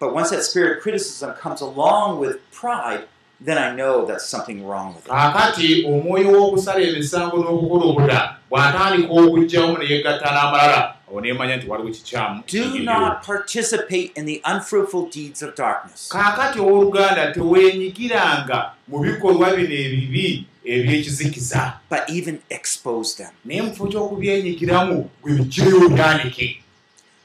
[0.00, 3.04] But once that spirit of criticism comes along with pride,
[3.44, 5.10] then I know that's something wrong with it.
[5.10, 11.90] kaakati omwoyo w'okusala emisango n'okukola obuta bw'atandika okugjamu ne yegatta n'amalala awo neemanya nti waliwo
[11.90, 16.08] kikyamu Do not participate in the unfruitful deeds of darkness.
[16.08, 23.32] kaakati owooluganda teweenyigiranga mu bikolwa bino ebibi ebyekizikiza but even expose them.
[23.44, 26.61] naye mu kifo ky'okubyenyigiramu gwe bigireyo byandike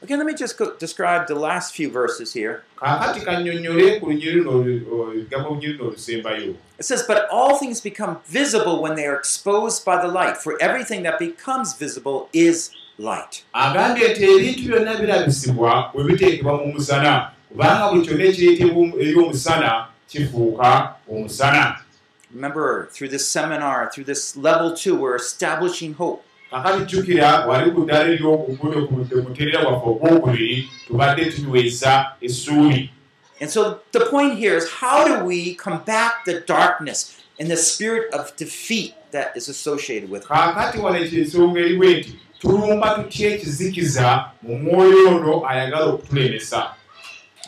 [0.02, 2.62] Okay, let me just go- describe the last few verses here.
[6.78, 10.56] It says, But all things become visible when they are exposed by the light, for
[10.62, 13.42] everything that becomes visible is light.
[22.32, 26.24] Remember, through this seminar, through this level two, we're establishing hope.
[26.50, 27.86] Kakati jjukira wali ku
[28.58, 32.90] ku muteerera gwaffe ogwokubiri tubadde tunyweza essuuli
[33.40, 38.12] And so the point here is how do we combat the darkness and the spirit
[38.12, 40.28] of defeat that is associated with it?
[40.28, 46.74] kaakati wano ekyensonga eriwe nti tulumba tutya ekizikiza mu mwoyo ono ayagala okutulemesa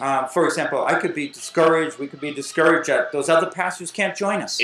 [0.01, 3.91] Uh, for example, I could be discouraged, we could be discouraged that those other pastors
[3.91, 4.59] can't join us.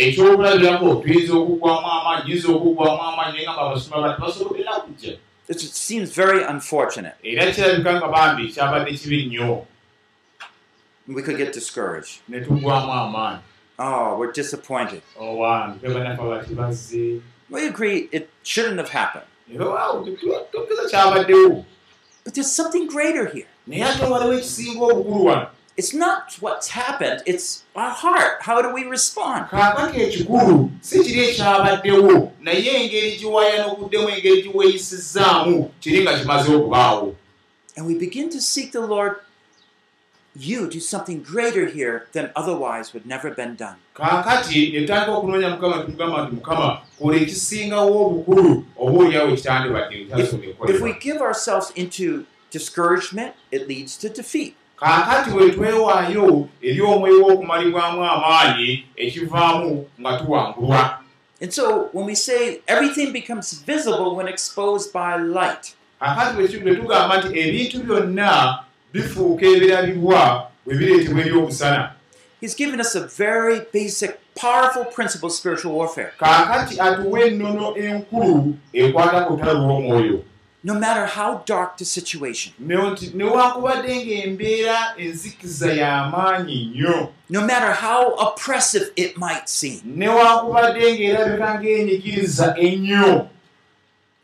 [5.49, 7.15] It seems very unfortunate.
[11.07, 12.21] We could get discouraged.
[13.79, 15.03] Oh, we're disappointed.
[16.57, 17.21] bazze
[17.51, 19.27] We agree it shouldn't have happened.
[22.25, 23.47] But there's something greater here.
[23.67, 25.47] Naye ate waliwo ekisinga obukulu wano
[25.79, 28.41] It's not what's happened, it's our heart.
[28.41, 29.47] How do we respond?
[29.51, 37.15] kaakati ekikulu si kiri ekyabaddewo naye engeri giwayanokuddemu engeri giweeyisizaamu kiri nga kimaze okubaawo
[37.77, 39.13] And we begin to seek the Lord.
[40.39, 43.77] You do something greater here than otherwise would never been done.
[43.95, 50.07] kaakati ne tutandika okunoonya mukama tumugamba nti mukama kola ekisingawo obukulu oba oliawo ekitandibadde
[50.69, 52.25] If, we give ourselves into
[52.59, 54.55] discouragement, it leads to defeat.
[54.81, 60.99] kaakati bwe twewaayo eri omwoyo w'okumalibwamu amaanyi ekivaamu nga tuwangulwa
[61.43, 67.19] And so when we say everything becomes visible when exposed by light, kaakati bwe tugamba
[67.25, 68.59] nti ebintu byonna
[68.93, 71.93] bifuuka ebirabibwa bwe bireetebwa eri omusana
[72.41, 76.13] He's given us a very basic, powerful principle of spiritual warfare.
[76.19, 80.23] kaakati atuwa ennono enkulu ekwata ku lutalo lw'omwoyo
[80.67, 82.97] No matter how dark the situation, no
[87.53, 90.03] matter how oppressive it might seem,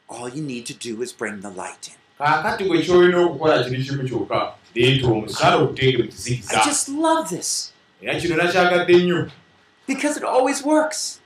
[0.08, 1.94] all you need to do is bring the light in.
[2.18, 7.36] kaakati bwe kyolina okukola kiri kimu kyokka leeta omusala okuteeke mu I kizikiza just love
[7.36, 7.72] this.
[8.02, 9.30] Era kino nakyagadde nnyo
[9.86, 11.20] because it always works.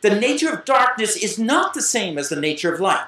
[0.00, 3.06] The nature of darkness is not the same as the nature of light.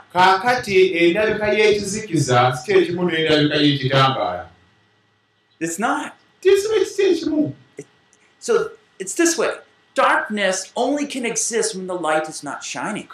[3.61, 4.47] y'ekitangaala
[5.61, 6.17] It's not.
[8.41, 9.51] So it's this way
[9.95, 13.09] darkness only can exist when the light is not shining.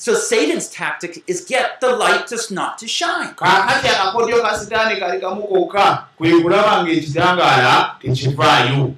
[0.00, 3.34] So Satan's tactic is get the light just not to shine.
[3.34, 8.94] kaakati akakodyo ka sitaani kali kamu kokka kwe kulaba ng'ekitangaala tekivaayo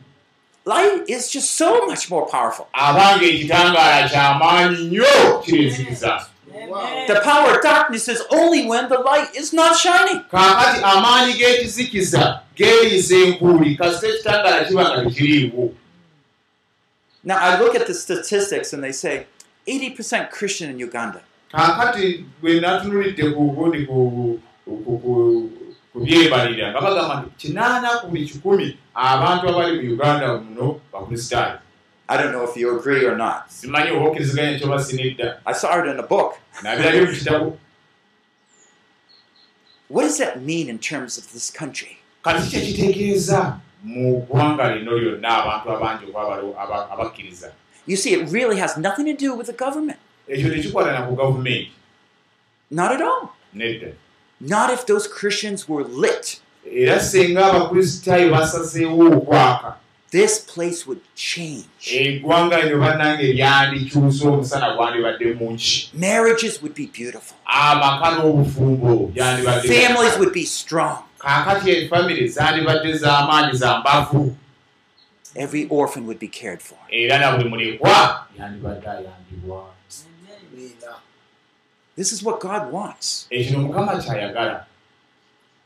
[0.66, 2.66] Light is just so much more powerful.
[2.72, 6.26] abanga ekitangaala kyamaanyi nnyo kirezikiza
[7.06, 10.20] The power of darkness is only when the light is not shining.
[10.30, 15.72] kaakati amaanyi g'ekizikiza geeriisa enkuuli kasita ekitangaala kiba nga tekiriiwo
[17.24, 19.26] Now I look at the statistics and they say
[19.66, 21.20] 80% Christian in Uganda.
[21.52, 24.40] kaakati bwe natunulidde ku gundi ku-
[25.94, 31.58] byebalira nga bagamba nti kinaana ku buli kikumi abantu abali mu uganda muno bakristaayo
[32.10, 33.46] I don't know if you agree or not.
[35.46, 36.38] I saw it in a book.
[39.86, 41.98] What does that mean in terms of this country?
[47.90, 49.98] You see, it really has nothing to do with the government.
[50.28, 51.72] ekyo tekikwata na ku gavumenti
[52.70, 53.28] Not at all.
[53.54, 53.92] nedda
[54.40, 56.40] Not if those Christians were lit.
[56.72, 59.74] era singa abakristaayo basazeewo okwaka
[60.10, 61.66] This place would change.
[61.92, 67.36] eggwanga lino bannange lyandikyusa omusana gwandibadde munki Marriages would be beautiful.
[67.46, 70.98] amaka n'obufumbo byandibadde Families would be strong.
[71.18, 74.36] kaakati efamire zandibadde z'amaanyi za mbavu
[75.36, 76.76] Every orphan would be cared for.
[81.96, 83.26] This is what God wants.
[83.30, 84.64] ekino mukama kyayagala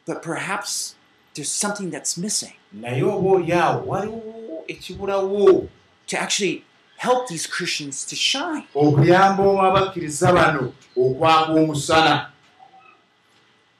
[0.06, 0.94] But perhaps
[1.34, 2.52] there's something that's missing.
[2.72, 5.68] Naye oba oliawo waliwo ekibulawo
[6.06, 6.64] to actually
[6.96, 8.66] help these Christians to shine.
[8.74, 12.30] okuyamba omu abakkiriza bano okwaka omusana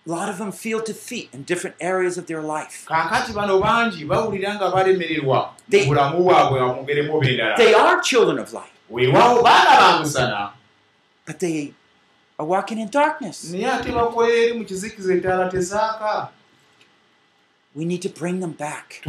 [0.07, 2.85] A lot of them feel defeat in different areas of their life.
[5.71, 5.87] They-
[7.57, 8.73] They are children of light,
[11.27, 11.73] but they
[12.39, 13.45] are walking in darkness.
[17.75, 19.01] We need to bring them back.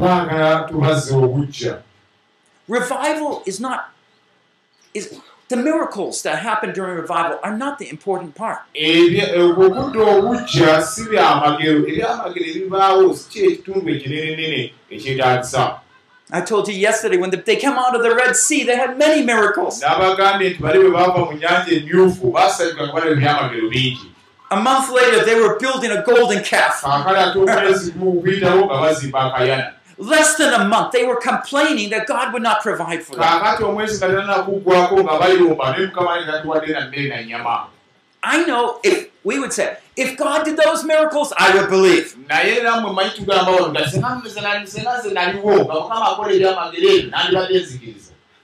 [2.70, 3.92] Revival is not
[4.94, 8.60] is the miracles that happen during revival are not the important part.
[8.76, 15.80] Okudda obujja si byamagero ebyamagero ebibaawo si kyekitundu ekinenenene ekyetaagisa
[16.32, 19.24] I told you yesterday when they came out of the Red Sea, they had many
[19.24, 19.84] miracles.
[19.84, 20.00] A
[24.60, 26.82] month later, they were building a golden calf.
[29.98, 33.22] Less than a month, they were complaining that God would not provide for them.
[38.24, 42.18] I know if we would say, if God did those miracles, I would believe.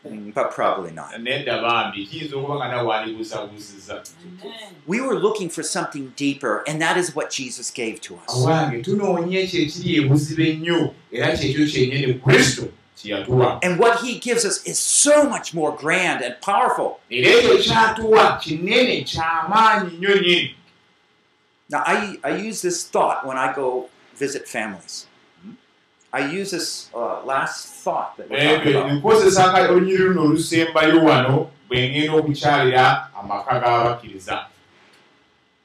[0.06, 1.14] Mm, But probably not.
[4.88, 8.34] We were looking for something deeper, and that is what Jesus gave to us.
[13.64, 17.00] And what he gives us is so much more grand and powerful.
[21.70, 25.08] Now, I, I use this thought when I go visit families.
[26.14, 28.30] I use this uh, last thought that
[28.92, 34.46] nkozesa kale olunyiri luno olusembayo wano bwe ngenda okukyalira amaka g'abakkiriza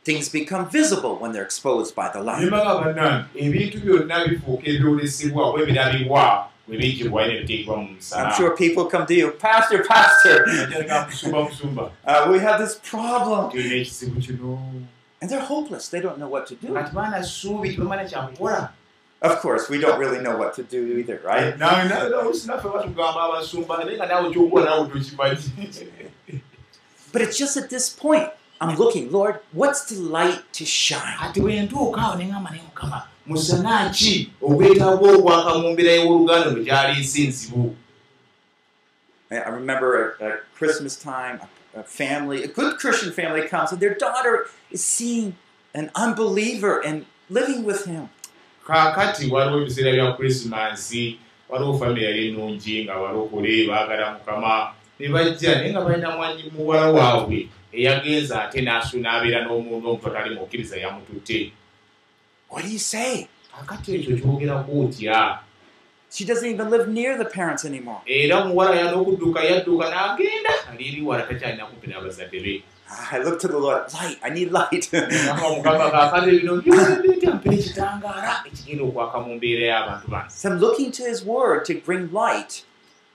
[0.05, 2.49] Things become visible when they're exposed by the light.
[8.15, 10.47] I'm sure people come to you, Pastor, Pastor,
[12.07, 13.51] uh, we have this problem.
[15.21, 15.89] And they're hopeless.
[15.89, 16.77] They don't know what to do.
[19.23, 21.57] Of course, we don't really know what to do either, right?
[24.33, 26.11] kyokukola naawe tokimanyi
[27.13, 28.29] But it's just at this point,
[28.61, 31.17] I'm looking, Lord, what's the light to shine?
[33.27, 37.77] musana ki ogwetaaga okwaka mu mbeera y'oluganda lwe gyaliisa enzibu
[39.31, 41.41] I I remember at, at Christmas time,
[41.75, 45.35] a, a family, a good Christian family comes, and their daughter is seeing
[45.75, 48.09] an unbeliever and living with him.
[48.67, 54.73] Kaakati waliwo ebiseera bya krisimansi waliwo famire yali ennungi nga balokole baagala mukama.
[54.99, 60.35] Ne bajja naye nga balina mwanyi muwala waabwe eyagenza ate n'asu n'abeera n'omuntu omuntu atali
[60.35, 61.53] mukkiriza yamututte
[62.79, 63.27] say?
[63.53, 65.39] kaakati ekyo kyogerako otya?
[66.11, 68.01] She doesn't even live near the parents anymore.
[73.13, 74.89] I look to the Lord, light, I need light.
[80.29, 82.65] So I'm looking to his word to bring light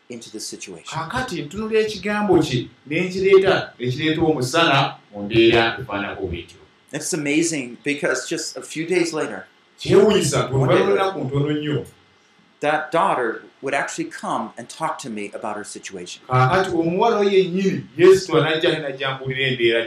[0.09, 0.99] into the situation.
[0.99, 6.57] kaakati ntunula ekigambo kye n'enkireeta ekireeta omusana mu mbeera efaanako bwetyo
[6.93, 9.45] It's amazing because just a few days later,
[9.79, 11.85] kyewunyisa tuolunaku ntono nnyo
[12.61, 16.23] that daughter would actually come and talk to me about her situation.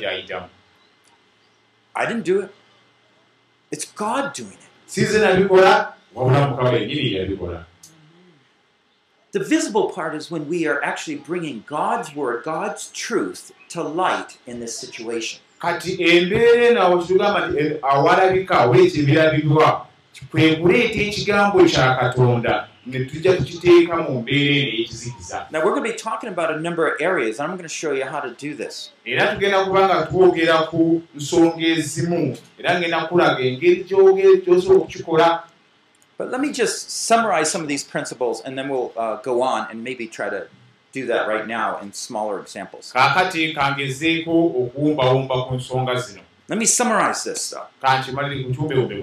[0.00, 0.48] gy'ayitamu
[1.96, 2.50] I didn't do it.
[3.70, 4.68] It's God doing it.
[9.32, 14.38] The visible part is when we are actually bringing God's word, God's truth to light
[14.46, 15.40] in this situation.
[20.30, 25.84] Kwe kuleeta ekigambo kya katonda ne tujja tukiteeka mu mbeera eno ey'ekizikiza Now, we're going
[25.84, 28.20] to be talking about a number of areas, and I'm going to show you how
[28.20, 28.90] to do this.
[29.04, 35.42] era tugenda kuba nga twogera ku nsonga ezimu era ngenda kulaga engeri gy'osobola okukikola
[36.16, 39.66] But let me just summarize some of these principles, and then we'll uh, go on
[39.70, 40.46] and maybe try to
[40.92, 42.92] do that right now in smaller examples.
[46.48, 47.66] Let me summarize this, though.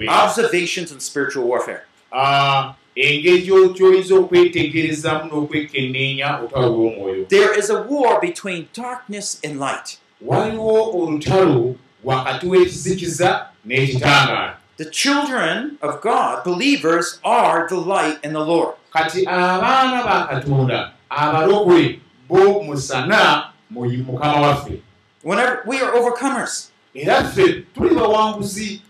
[0.08, 1.86] Observations in spiritual warfare.
[2.12, 9.60] Ah, engeri gyo- gy'oyinza okwetegerezamu n'okwekenneenya olutalo lw'omwoyo There is a war between darkness and
[9.60, 9.98] light.
[10.22, 18.39] waliwo olutalo wakati w'ekizikiza n'ekitangaala The children of God, believers, are the light in the
[18.46, 18.76] Lord.
[18.94, 24.82] kati abaana ba katonda abalokole bo musana mu mukama waffe
[25.24, 26.71] Whenever we are overcomers.
[26.94, 28.82] Era ffe tuli bawanguzi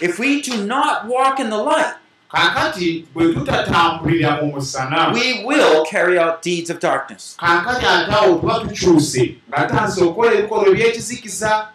[0.00, 1.94] If we do not walk in the light,
[2.30, 7.36] kaakati bwe tutatambulira mu musana we will carry out deeds of darkness.
[7.38, 11.68] kaakati ate awo tuba tukyuse nga tanse okukola ebikolwa ebyekizikiza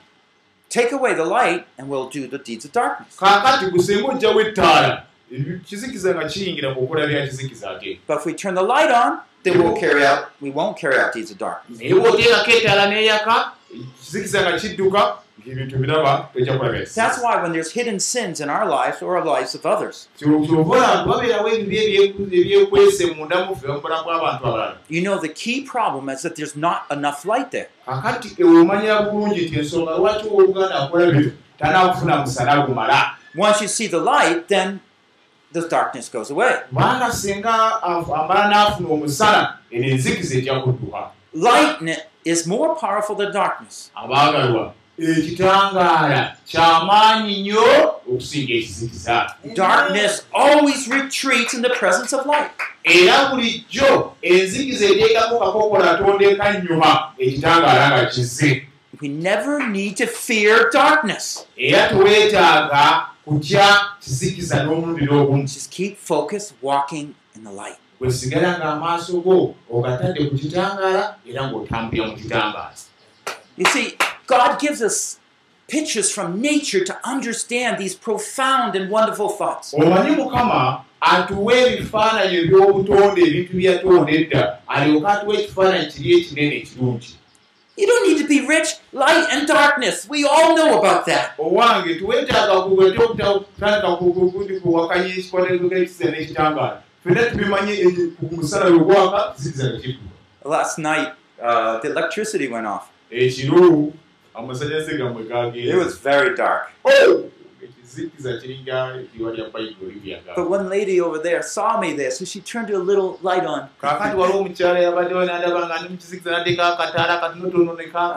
[0.70, 3.16] Take away the light, and we'll do the deeds of darkness.
[3.18, 8.56] kaakati gusenga ojjawo ettaala ekizikiza nga kiyingira kukola bya kizikiza ate But if we turn
[8.56, 11.80] the light on, then we'll carry out we won't carry out deeds of darkness.
[11.80, 13.52] naye bw'oteekako ettaala n'eyaka
[14.42, 19.18] nga kidduka ng'ebintu biraba tojja That's why when there's hidden sins in our lives or
[19.18, 24.76] our lives of others, ebibi ebyeku- ebyekwese munda muffe omubulamu bw'abantu abalala.
[24.90, 27.68] You know the key problem is that there's not enough light there.
[27.88, 33.16] kakati omanyira bulungi nti ensonga lwaki owooluganda akola bino tanaakufuna musana gumala?
[33.36, 34.80] Once you see the light, then
[35.52, 36.54] the darkness goes away.
[36.70, 43.32] kubanga singa amala n'afuna omusana eno enzikiza ejja kudduka Light n- is more powerful than
[43.34, 43.92] darkness.
[43.96, 47.64] abaagalwa ekitangaala kyamaanyi nnyo
[48.12, 52.52] okusinga ekizikiza Darkness always retreats in the presence of light.
[52.84, 58.68] era bulijjo enzikiza eteekako kakokola atondeka nnyuma ekitangaala nga kize
[59.02, 61.46] We never need to fear darkness.
[61.58, 67.78] era teweetaaga kutya kizikiza n'omulundi ogumu Just keep focused walking in the light.
[68.00, 72.74] Bwe sigala ng'amaaso go ogatadde ku kitangaala era ng'otambulira mu kitangaala
[73.58, 75.20] You see, God gives us
[75.68, 79.74] pictures from nature to understand these profound and wonderful thoughts.
[79.74, 87.12] omanyi mukama atuwa ebifaananyi eby'obutonde ebintu byatonda edda alyoka atuwa ekifaananyi kiri ekinene ekirungi
[87.78, 90.08] You don't need to be rich, light, and darkness.
[90.08, 91.34] We all know about that.
[91.40, 93.96] owange tuwetaaga kutandika
[94.62, 96.12] kuwakanya ekikwatagga ekiziza
[97.06, 97.74] n'ekitangaala fenna tubimanye
[98.20, 100.10] ku musala we gwaka zikiza nga kidduka
[100.46, 101.08] Last night,
[101.42, 102.90] uh, the electricity went off.
[103.12, 103.94] ekiro
[104.34, 106.70] amasanyalaze gammwe It gageeza was very dark.
[106.84, 107.30] ekizikiza
[110.36, 113.70] But one lady over there saw me there, so she turned a little light on.
[113.82, 113.90] nga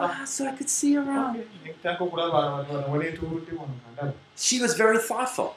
[0.08, 1.44] Ah, so I could see around.
[4.36, 5.56] She was very thoughtful.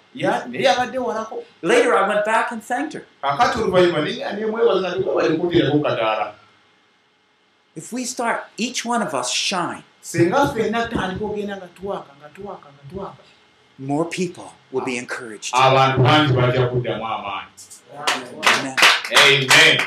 [1.62, 3.04] Later, I went back and thanked her.
[3.24, 3.46] nga
[7.76, 9.84] If we start, each one of us shine,
[13.80, 15.54] more people will be encouraged.
[15.56, 15.96] Amen.
[19.18, 19.78] amen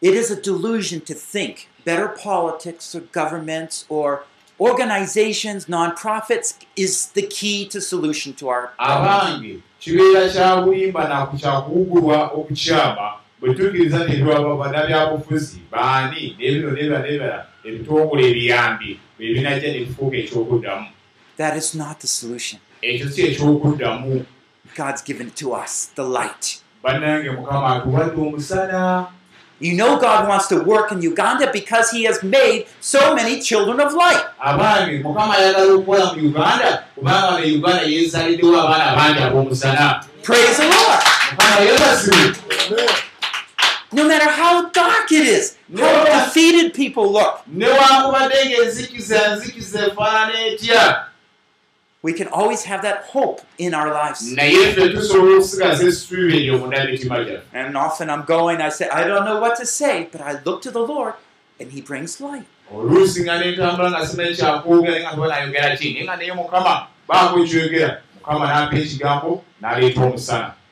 [0.00, 4.24] It is a delusion to think better politics or governments or
[4.60, 9.08] organizations, nonprofits is the key to solution to our problems.
[9.08, 17.46] abange kibeera kya bulimba naku kyakuwugulwa okukyama bwe tukkiriza nebirwaba bannabyabufuzi baani n'ebino nebira nebira
[17.64, 20.86] ebitongole ebiyambi bye binajja ne bifuuka ekyokuddamu
[21.36, 22.60] That is not the solution.
[22.82, 24.24] ekyo si ekyokuddamu
[24.76, 26.60] God's given it to us, the light.
[26.82, 29.06] bannange mukama atuwadde omusana
[29.60, 33.80] You know God wants to work in Uganda because He has made so many children
[33.80, 34.22] of light.
[40.22, 41.00] Praise the Lord.
[43.92, 47.40] No matter how dark it is, defeated people look,
[52.02, 54.30] we can always have that hope in our lives.
[57.54, 60.60] And often I'm going, I say, I don't know what to say, but I look
[60.62, 61.14] to the Lord
[61.58, 62.44] and He brings light.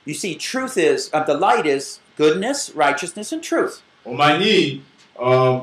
[0.04, 3.82] You see, truth is, uh, the light is goodness, righteousness, and truth.
[4.06, 4.80] omanyi
[5.18, 5.62] um,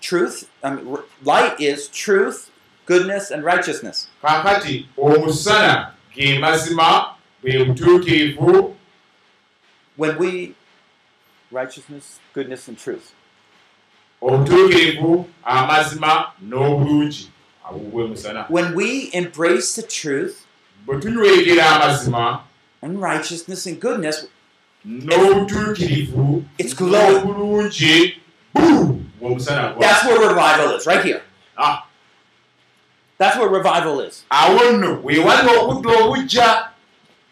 [0.00, 2.50] truth, I mean, light is truth,
[2.86, 4.08] goodness, and righteousness.
[4.22, 8.76] kaakati omusana ge mazima bwe butuukirivu
[9.96, 10.54] When we,
[11.52, 13.12] righteousness, goodness, and truth.
[14.22, 17.28] obutuukirivu amazima n'obulungi
[17.68, 20.44] abo bwe musana When we embrace the truth
[20.86, 22.40] bwe tunywegera amazima
[22.82, 24.26] and righteousness and goodness,
[24.84, 28.14] n'obutuukirivu It's glowing.
[29.20, 31.22] bw'omusana gwa that's where revival is, right here.
[31.58, 31.86] Ah,
[33.18, 34.24] That's where revival is.
[34.30, 36.66] awo nno weewali obudde obujja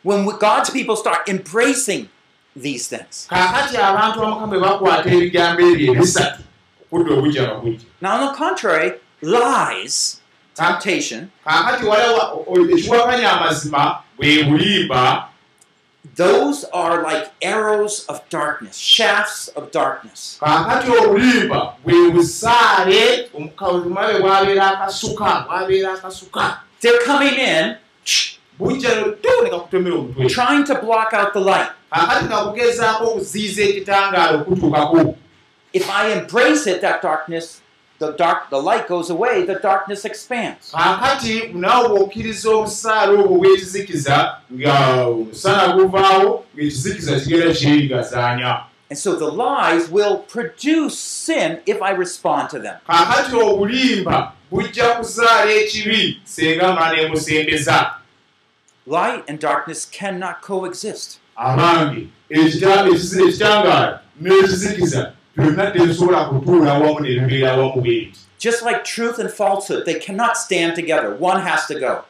[0.04, 2.08] When we, God's people start embracing
[2.56, 3.26] these things.
[3.30, 6.42] kaakati abantu bamukama bwe bakwata ebigambo ebyo ebisatu
[6.92, 8.92] obudde obujja babujja Now, on the contrary,
[9.22, 10.20] lies,
[10.54, 15.28] temptation, kaakati waliwo ekiwakanya amazima bwe bulimba
[16.16, 20.38] those are like arrows of darkness, shafts of darkness.
[20.40, 27.76] kaakati obulimba bwe busaale omukalumabe bwabeera akasuka bwabeera akasuka They're coming in,
[28.58, 31.70] bujja noddo ne kakutomera omutwe trying to block out the light.
[31.92, 35.14] kaakati nga kugezaako okuziiza ekitangaala okutuukako
[35.72, 37.60] If I embrace it, that darkness,
[37.98, 40.70] the dark, the light goes away, the darkness expands.
[40.72, 49.30] kaakati naawe bw'okkiriza obusaale obwo bw'ekizikiza nga omusana guvaawo ng'ekizikiza kigenda kyerigazaanya And so the
[49.30, 52.76] lies will produce sin if I respond to them.
[52.86, 57.94] kaakati obulimba bujja kuzaala ekibi singa mala nemusembeza
[58.86, 61.18] Light and darkness cannot coexist.
[61.36, 69.28] abange ekitangaala n'ekizikiza byonna tebisobola kutuula wamu ne bibeera wamu bweti Just like truth and
[69.30, 71.12] falsehood, they cannot stand together.
[71.18, 72.02] One has to go.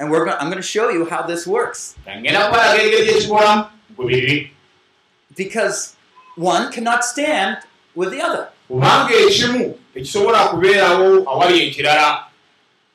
[0.00, 1.94] And we're go- I'm going to show you how this works.
[5.36, 5.94] Because
[6.36, 7.58] one cannot stand
[7.94, 8.48] with the other.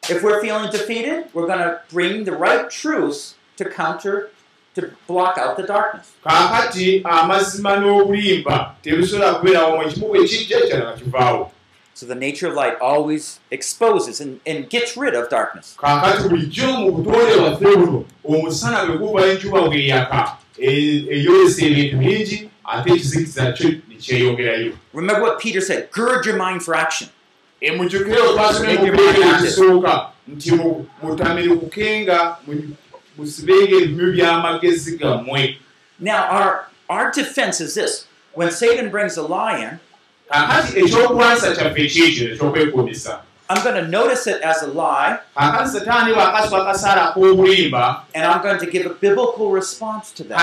[0.09, 4.29] If we're feeling defeated, we're going to bring the right truths to counter,
[4.75, 6.11] to block out the darkness.
[6.25, 11.51] kaakati amazima n'obulimba tebisobola kubeerawo mu ekimu bwe kijja ekirala kivaawo
[11.95, 15.75] So the nature of light always exposes and, and gets rid of darkness.
[15.77, 22.89] kaakati bulijjo mu butonde bwaffe buno omusana bwe guba enjuba bweyaka eyolesa ebintu bingi ate
[22.93, 27.09] ekizikiza kyo ne kyeyongerayo Remember what Peter said gird your mind for action.
[27.67, 29.93] Emujjukire otwasome mu bbeere ekisooka
[30.27, 32.75] nti mu- mutamirivukenga mu-
[33.17, 35.57] musibenga ebimu by'amagezi gammwe.
[35.99, 38.05] Now, our, our defense is this.
[38.33, 39.79] When Satan brings a lie in,
[40.29, 43.13] kaakati ekyokulwanyisa kyaffe ekyekyo ekyokwekuumisa
[43.53, 45.19] I'm going to notice it as a lie
[48.15, 50.39] and I'm going to give a biblical response to that.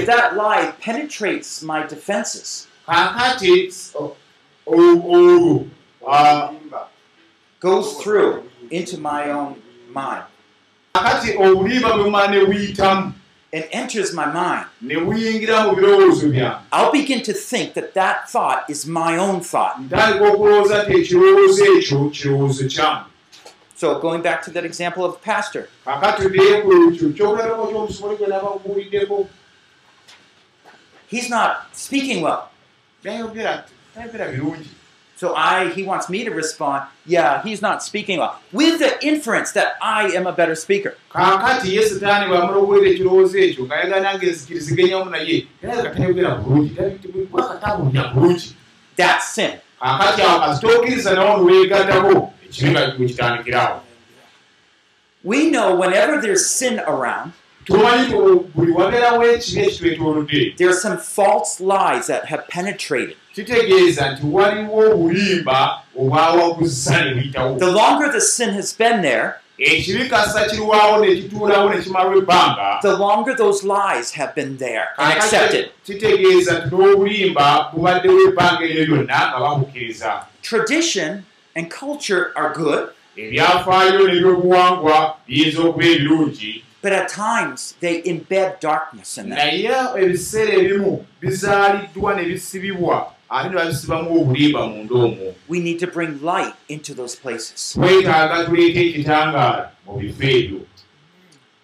[0.00, 3.36] If that lie penetrates my defenses, ah,
[7.60, 9.62] goes through into my own
[9.92, 10.24] mind,
[13.56, 14.66] and enters my mind,
[16.70, 19.76] I'll begin to think that that thought is my own thought.
[23.74, 25.68] So, going back to that example of the pastor,
[31.08, 32.50] he's not speaking well.
[35.16, 39.52] So I, he wants me to respond, yeah, he's not speaking well, with the inference
[39.52, 40.94] that I am a better speaker.
[41.12, 46.76] kaakati ye setaani bwamulowolera ekirowoozo ekyo ng'ayagala nga enzikiriziganyamu naye era nga tayogera bulungi
[47.32, 48.54] bwakatabunya bulungi
[48.96, 49.50] That's sin.
[49.80, 53.80] kaakati awo kasitookiriza nawo niweegattako ekibi nga wekitandikirawo
[55.24, 57.32] We know whenever there's sin around,
[57.64, 58.14] tumanyi
[58.54, 63.16] buli wabeerawo ekibi ekitwetoolodde there are some false lies that have penetrated.
[63.36, 70.04] Kitegeeza nti waliwo obulimba obwawaguza ne buyitawo The longer the sin has been there, ekibi
[70.08, 72.78] kasa kirwawo ne kituulawo ne kimalwa ebbanga.
[72.82, 75.70] the longer those lies have been there and accepted.
[75.86, 80.24] kitegeeza nti n'obulimba bubaddewo ebbanga eryo lyonna nga babukkiriza.
[80.42, 81.24] Tradition
[81.54, 86.62] and culture are good, ebyafaayo n'ebyobuwangwa biyinza okuba ebirungi.
[86.82, 89.38] but at times they embed darkness in them.
[93.30, 95.34] Ate ne babisibamu obulimba munda omwo.
[95.48, 97.76] We need to bring light into those places.
[97.78, 100.60] twetaaga tuleeta ekitangaala mu bifo ebyo.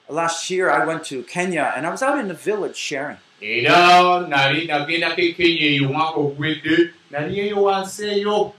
[0.08, 3.18] Last year I went to Kenya and I was out in the village sharing.
[3.42, 8.52] era nali nagendako ekenya eyo omwaka oguwedde nali eyo wansi eyo.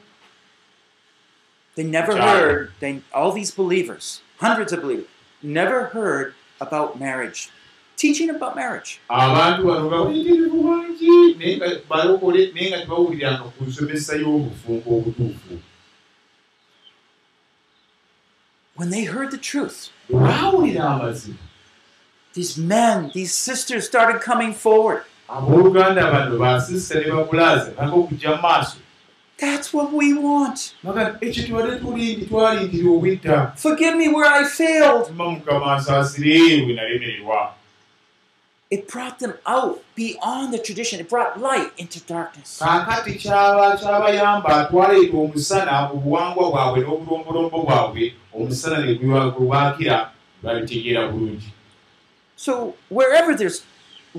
[1.76, 5.08] They never heard, they, all these believers, hundreds of believers,
[5.42, 7.50] never heard about marriage,
[8.04, 8.92] teaching about marriage.
[9.10, 15.54] abantu bano bawulirivu bangi naye nga balokole naye nga tebawuliriranga ku nsomesa y'obufumbo obutuufu
[18.76, 21.38] When they heard the truth, bwe baawulira amazima
[22.34, 25.02] these men, these sisters started coming forward.
[25.30, 28.78] abooluganda bano basista ne babulaaza baka okujja mu maaso
[29.38, 30.76] That's what we want.
[33.56, 35.08] Forgive me where I failed.
[35.08, 37.54] tuma mukama nsaasire bwe nalemererwa
[38.74, 41.00] It brought them out beyond the tradition.
[41.00, 42.60] It brought light into darkness.
[42.60, 48.04] kaakati kyaba kyabayamba twaleeta omusana mu buwangwa bwabwe n'obulombolombo bwabwe
[48.36, 50.10] omusana ne gwebakira
[50.44, 51.50] babitegeera bulungi
[52.36, 53.62] So wherever there's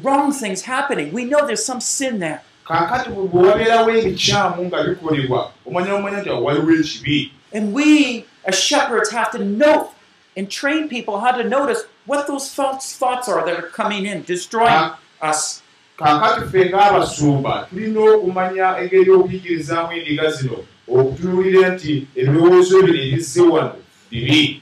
[0.03, 2.41] wrong things happening, we know there's some sin there.
[2.69, 9.11] kaakati bwe wabeerawo ebikyamu nga bikolebwa omanya omanya nti waliwo ekibi And we, as shepherds,
[9.11, 9.91] have to note
[10.37, 14.23] and train people how to notice what those false thoughts are that are coming in,
[14.23, 14.91] destroying
[15.21, 15.63] us.
[15.99, 23.77] kaakati ffe ng'abasumba tulina okumanya engeri y'okuyigirizamu endiga zino okutunuulira nti ebirowoozo bino ebizze wano
[24.11, 24.61] bibi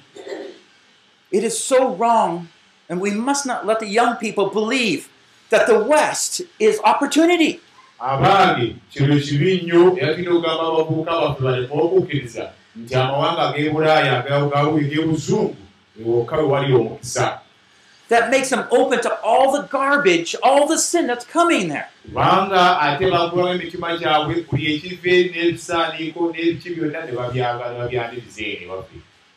[1.33, 2.49] It is so wrong,
[2.91, 5.09] and we must not let the young people believe
[5.49, 7.61] that the West is opportunity.
[7.99, 14.25] abange kino kibi nnyo era tulina okugamba abavubuka baffe baleme okukkiriza nti amawanga g'e bulaaya
[14.27, 15.57] g'ebuzungu
[18.09, 21.89] That makes them open to all the garbage, all the sin that's coming there.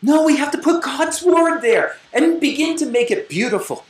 [0.02, 3.84] No, we have to put God's word there and begin to make it beautiful.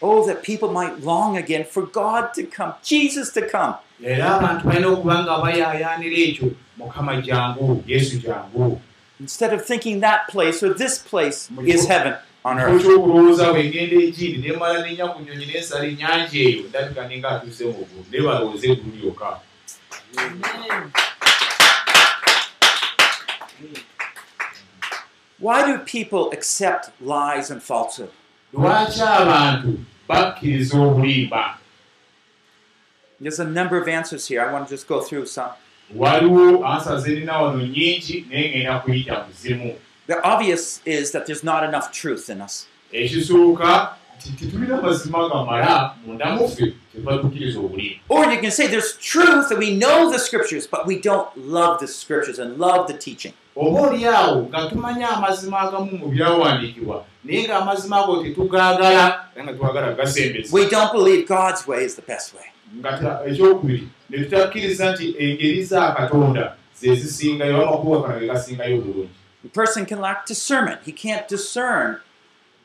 [0.00, 3.74] Oh, that people might long again for God to come, Jesus to come.
[4.12, 6.46] Era abantu balina okuba nga bayaayaanira ekyo
[6.78, 8.64] mukama jangu yesu jangu
[9.24, 11.38] Instead of thinking that place or this place
[11.72, 12.82] is heaven on kifo earth.
[12.84, 18.02] kyokulowooza bwengenda egindi nemala nenya ku nyonyi nensala ennyanja eyo ndabika ninga atuuse mu ggulu
[18.10, 19.28] naye balowooze eggulu lyokka
[25.38, 28.10] Why do people accept lies and falsehood?
[28.52, 29.78] lwaki abantu
[30.08, 31.58] bakkiriza obulimba
[33.20, 34.40] There's a number of answers here.
[34.42, 35.50] I want to just go through some.
[35.96, 39.74] waliwo ansa zerina wano nyingi naye ngenda kuyita mu zimu
[40.06, 42.66] The obvious is that there's not enough truth in us.
[42.92, 43.88] ekisooka
[44.18, 49.50] nti tetulina mazima gamala munda muffe kyeva tukkiriza obulimba Or you can say there's truth
[49.50, 53.32] and we know the scriptures, but we don't love the scriptures and love the teaching.
[53.56, 58.90] oba oliawo nga tumanya amazima agamu mu byawandiikibwa naye ng'amazima ago tetugaagala
[59.36, 62.44] era nga twagala gasembeza We don't believe God's way is the best way.
[62.78, 69.08] Nga ekyokubiri ne tutakkiriza nti engeri za katonda ze zisingayo amakuba kana ge gasingayo obulungi
[69.44, 70.80] A person can lack discernment.
[70.86, 72.00] He can't discern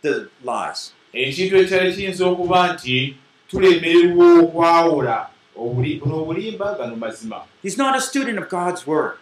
[0.01, 0.93] the lies.
[1.13, 3.17] ekintu ekyali kiyinza okuba nti
[3.49, 9.13] tulemererwa okwawula buno obulimba gano mazima He's not a student of God's word.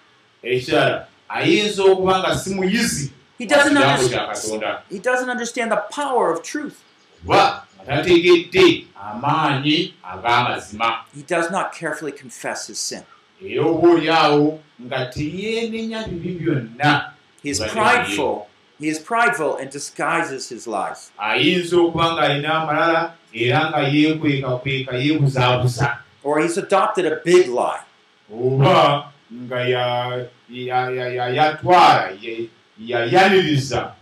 [0.43, 4.63] ekirala ayinza okuba nga si muyizi He doesn't understand.
[4.89, 6.77] He doesn't understand the power of truth.
[7.25, 13.03] nga tategedde amaanyi ag'amazima He does not carefully confess his sin.
[13.41, 17.13] era oba oliawo nga teyeenenya bibi byonna
[17.43, 18.47] He is prideful.
[18.79, 21.11] He is prideful and disguises his lies.
[21.17, 27.79] ayinza okuba ng'alina amalala era nga yeekwekakweka yeebuzaabuza Or he's adopted a big lie.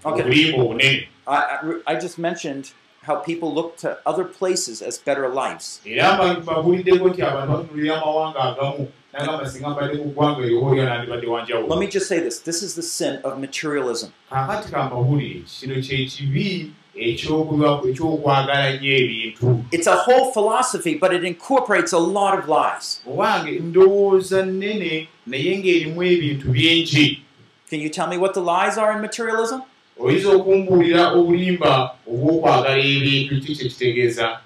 [0.06, 1.08] Okay.
[1.28, 2.72] I, I just mentioned
[3.06, 5.80] how people look to other places as better lives.
[11.70, 14.12] Let me just say this this is the sin of materialism.
[19.72, 23.02] It's a whole philosophy, but it incorporates a lot of lies.
[27.70, 29.64] Can you tell me what the lies are in materialism?
[30.00, 34.40] Oyinza okumbuulira obulimba obw'okwagala ebintu ki kyekitegeeza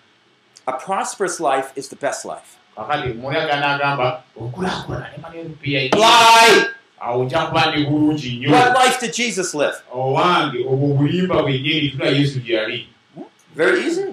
[0.66, 2.58] A prosperous life is the best life.
[2.76, 6.66] kakati muyaga n'agamba okulaakulana erupiya Lie!
[7.00, 9.76] awo nja kuba ndi bulungi nnyo What life did Jesus live?
[9.94, 12.88] owange obwo obulimba bwennyini tula yesu gye yali
[13.56, 14.06] Very easy.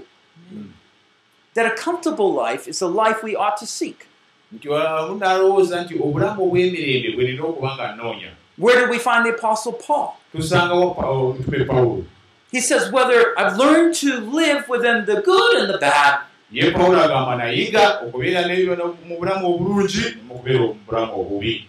[1.55, 4.07] That a comfortable life is the life we ought to seek.
[4.53, 4.69] nti
[5.09, 9.73] munalowooza nti obulamu obw'emirembe bwe nina okuba nga nnoonya Where did we find the Apostle
[9.73, 10.19] Paul?
[10.35, 12.05] tusangawo Pa- omutume pawulo
[12.53, 17.03] He says, Whether I've learned to live within the good and the bad, ye pawulo
[17.03, 21.65] agamba nayiga okubeera n'ebyo mu bulamu obulungi mukubeera mu bulamu obubi.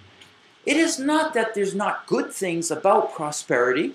[0.65, 3.93] It is not that there's not good things about prosperity,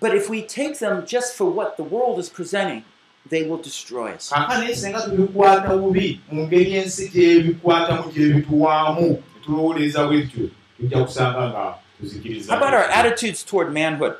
[0.00, 2.84] but if we take them just for what the world is presenting,
[3.28, 4.28] they will destroy us.
[4.30, 11.74] kaka naye singa tubikwata bubi mu ngeri ensi gyebikwatamu gyebituwaamu netulowoleza bwetyo tujja kusanga nga
[12.00, 14.14] tuzikiriza How about our attitudes toward manhood?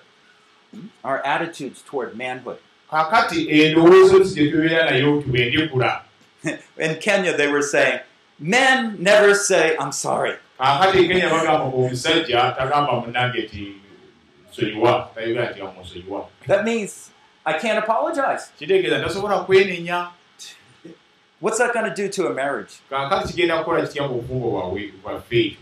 [1.04, 2.56] Our attitudes toward manhood.
[2.90, 6.02] kakati endowoozo zi gye tubeera nayo tubendekula
[6.78, 7.98] In Kenya, they were saying,
[8.38, 10.34] men never say, I'm sorry.
[10.58, 13.72] kakati ekenya bagamba omusajja tagamba munange ti
[14.50, 17.10] nsonyiwa tayogera ti amusonyiwa That means
[17.46, 18.50] I can't apologize.
[18.58, 20.08] kitegeeza tasobola kwenenya
[21.40, 22.80] What's that going to do to a marriage?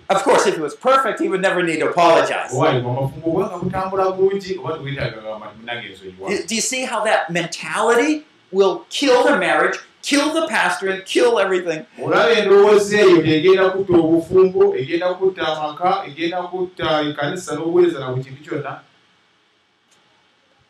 [0.09, 2.53] Of course, if it was perfect, he would never need to apologize.
[6.47, 11.41] Do you see how that mentality will kill the marriage, kill the pastor, and kill
[11.41, 11.87] everything?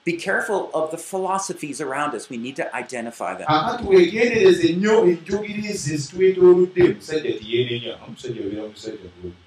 [0.04, 2.28] Be careful of the philosophies around us.
[2.30, 3.46] We need to identify them.
[3.46, 8.98] kakati weegendereze nnyo enjogirizi zitwetoolodde omusajja tiyeenenya omusajja obeera musajja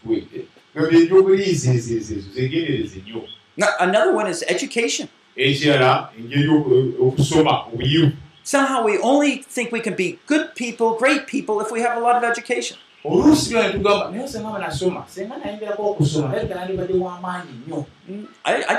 [0.05, 0.45] twete
[0.76, 3.22] gabye enjogirizi ezo ezo zegendereze nnyo
[3.58, 5.08] Now, another one is education.
[5.36, 8.12] ekirala engeri oku- okusoma obuyivu
[8.43, 11.99] Somehow we only think we can be good people, great people, if we have a
[11.99, 12.78] lot of education.
[13.03, 18.28] oluusi byona tugamba naye senga ba nasoma senga nayingerako okusoma naye nandibadde w'amaanyi nnyo Mm,
[18.45, 18.76] I, I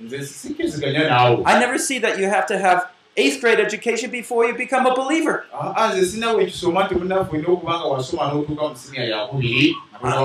[0.00, 0.18] disagree.
[0.18, 2.80] nze sikkiriziganya naawe I never see that you have to have
[3.16, 5.44] eighth grade education before you become a believer.
[5.52, 5.74] Ah,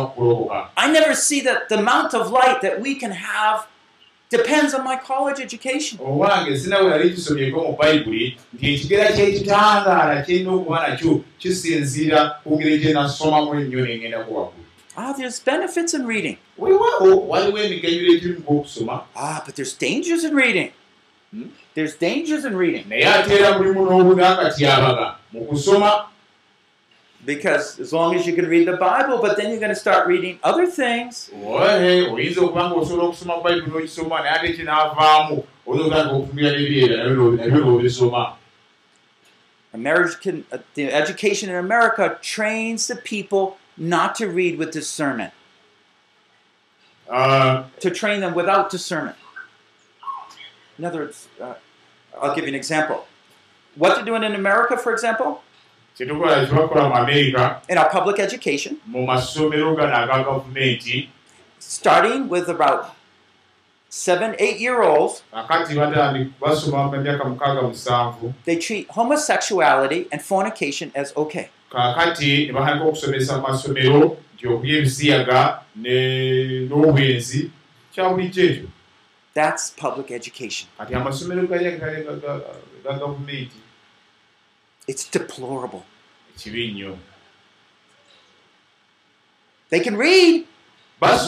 [0.01, 3.67] kukuloboka I never see that the amount of light that we can have
[4.29, 5.99] depends on my college education.
[14.95, 16.37] Ah, there's benefits in reading.
[18.45, 20.71] okusoma Ah, but there's dangers in reading.
[21.31, 21.47] Hmm?
[21.73, 22.85] There's dangers in reading
[27.25, 30.07] because as long as you can read the Bible, but then you're going to start
[30.07, 31.29] reading other things.
[37.37, 38.35] nabyo n'obisoma
[39.73, 45.33] American, uh, the education in America trains the people not to read with discernment,
[47.09, 49.17] Ah, to train them without discernment.
[50.77, 51.53] In other words, uh,
[52.21, 53.05] I'll give you an example.
[53.75, 55.41] What they're doing in America, for example,
[57.69, 58.79] in our public education,
[61.59, 62.95] starting with about
[63.89, 65.21] seven, eight year olds,
[68.45, 71.49] they treat homosexuality and fornication as okay.
[71.73, 75.39] Kaakati ne bahandika okusomesa mu masomero nti okulya ebisiyaga
[76.69, 77.41] n'obwenzi
[77.91, 78.67] kya bulijjo ekyo
[79.33, 80.69] That's public education.
[84.87, 85.83] It's deplorable.
[89.69, 90.45] They can read,
[90.99, 91.19] but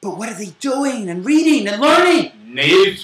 [0.00, 2.32] what are they doing and reading and learning?
[2.54, 2.96] Be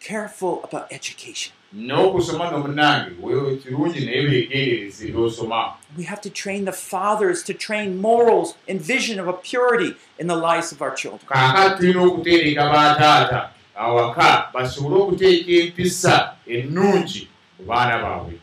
[0.00, 1.52] careful about education.
[1.72, 8.00] N'okusoma nomunange wewe kirungi naye beegendereze byosoma We have to train the fathers to train
[8.00, 11.20] morals and vision of a purity in the lives of our children.
[11.28, 18.38] kaakati tulina okuteereka bataata awaka basobole okuteeka empisa ennungi mu baana baabwe.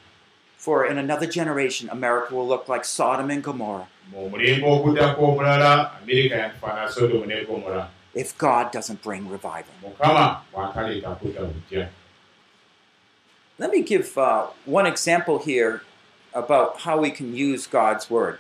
[0.58, 3.88] For in another generation, America will look like Sodom and Gomorrah.
[4.12, 9.74] Mu mulembe oguddako omulala amerika yakufaana sodomu ne gomora if God doesn't bring revival.
[9.84, 11.88] mukama bw'ataleeta kudda bujja
[13.58, 15.82] Let me give uh, one example here
[16.34, 18.40] about how we can use God's word.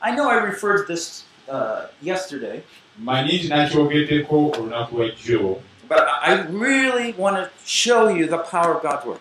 [0.00, 2.62] I know I referred to this uh, yesterday,
[5.88, 9.18] but I really want to show you the power of God's word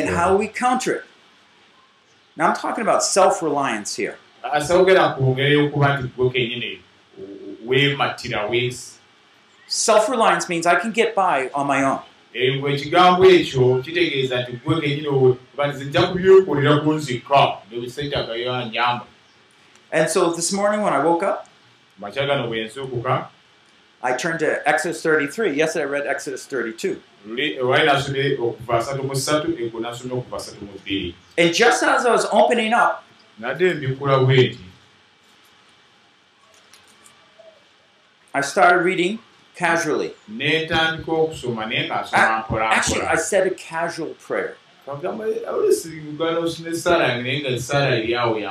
[0.00, 1.04] and how we counter it.
[2.36, 4.16] Now, I'm talking about self reliance here.
[4.52, 6.80] Asawogera ku ngeri y'okuba nti gwe kennyini
[7.66, 8.92] weemattira weesi
[9.66, 11.98] Self reliance means I can get by on my own.
[12.34, 19.06] ekigambo ekyo kitegeeza nti gwe oba nze nja kubyekolera ku nzikka nebisetaga yanjamba
[19.92, 21.46] And so this morning when I woke up,
[22.00, 23.28] makya gano bwe nzuukuka
[24.04, 25.54] I turned to Exodus 33.
[25.56, 26.96] Yesterday I read Exodus 32.
[27.28, 31.82] Luli- wali nasomye okuva asatu mu ssatu ego nasomye okuva asatu mu bbiri And just
[31.82, 33.04] as I was opening up,
[33.42, 34.58] nadde mbikula bwe nti
[38.34, 39.18] I started reading
[39.54, 40.12] casually.
[42.72, 44.56] Actually, I said a casual prayer.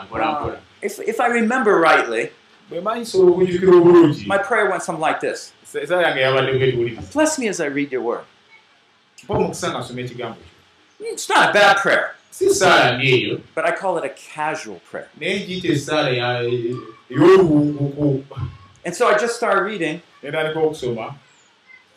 [0.05, 2.29] mpola If, if I remember rightly,
[4.27, 5.51] my prayer went something like this.
[7.13, 8.23] Bless me as I read your word.
[10.99, 14.79] It's not a bad prayer, si essaala ndi eyo but I call it a casual
[14.91, 15.07] prayer.
[15.19, 16.41] naye giyita essaala ya-
[17.11, 18.25] ey'oluwunguku
[18.85, 21.15] And so I just started reading, netandika okusoma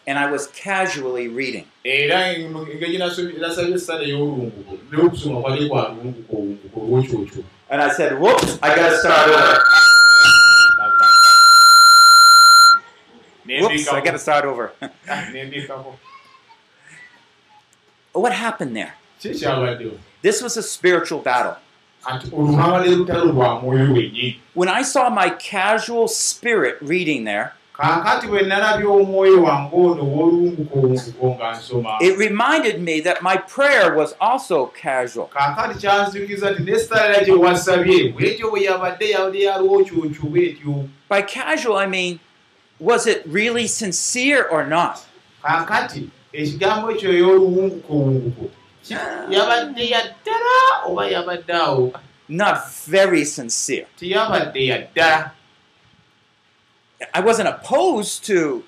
[0.07, 1.65] and I was casually reading.
[1.85, 8.59] era engeri nasabye essaala ey'olulunguko n'okusoma kwali kwa lulunguko olunguko olwokyokyo And I said, whoops,
[8.63, 9.59] I gotta start over.
[13.47, 14.71] Whoops, I gotta start over.
[18.13, 18.95] what happened there?
[20.25, 21.57] This was a spiritual battle.
[24.55, 27.53] When I saw my casual spirit reading there,
[32.01, 35.31] it reminded me that my prayer was also casual.
[41.11, 42.21] By casual, I mean,
[42.81, 45.05] was it really sincere or not?
[48.89, 51.93] Yabadde yaddala oba yabadde awo?
[52.29, 53.87] Not very sincere.
[53.99, 55.31] tiyabadde yaddala.
[57.13, 58.65] I wasn't opposed to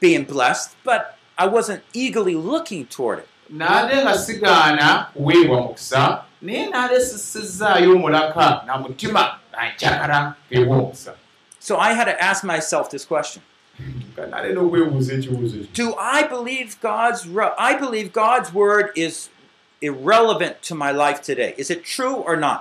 [0.00, 3.28] being blessed, but I wasn't eagerly looking toward it.
[3.50, 11.14] naate nga sigaana kuweebwa mukisa naye naale sisizaayo omulaka na mutima nga njagala ewa omukisa.
[11.58, 13.42] So I had to ask myself this question.
[15.72, 17.26] Do I believe God's
[17.58, 19.28] I believe God's word is
[19.86, 21.54] irrelevant to my life today.
[21.56, 22.60] Is it true or not?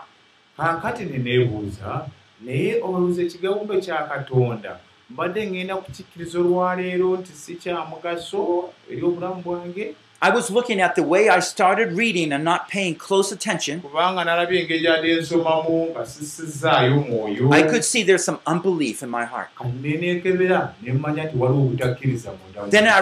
[0.57, 2.05] kaakati neneebuuza
[2.41, 4.77] naye olowooza ekigawundo kya katonda
[5.09, 10.95] mbadde ngenda kukikkiriza olwaleero nti si kya mugaso eri obulamu bwange I was looking at
[10.95, 13.81] the way I started reading and not paying close attention.
[13.81, 19.09] kubanga nalabye engeri ade nsomamu nga sisizaayo mwoyo I could see there's some unbelief in
[19.09, 19.49] my heart.
[19.57, 22.99] kaneneekebera ne mmanya nti waliwo obutakkiriza munda Then I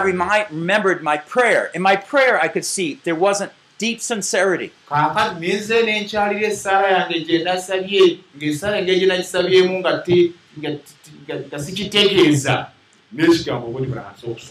[0.50, 1.70] remembered my prayer.
[1.74, 4.70] In my prayer, I could see there wasn't deep sincerity.
[4.88, 12.73] kaakati nenze nenkyalira essaala yange gye nasabye ng'essaala engeri gye nagisabyemu nga sikitegeeza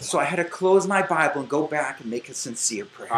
[0.02, 3.10] So I had to close my Bible and go back and make a sincere prayer.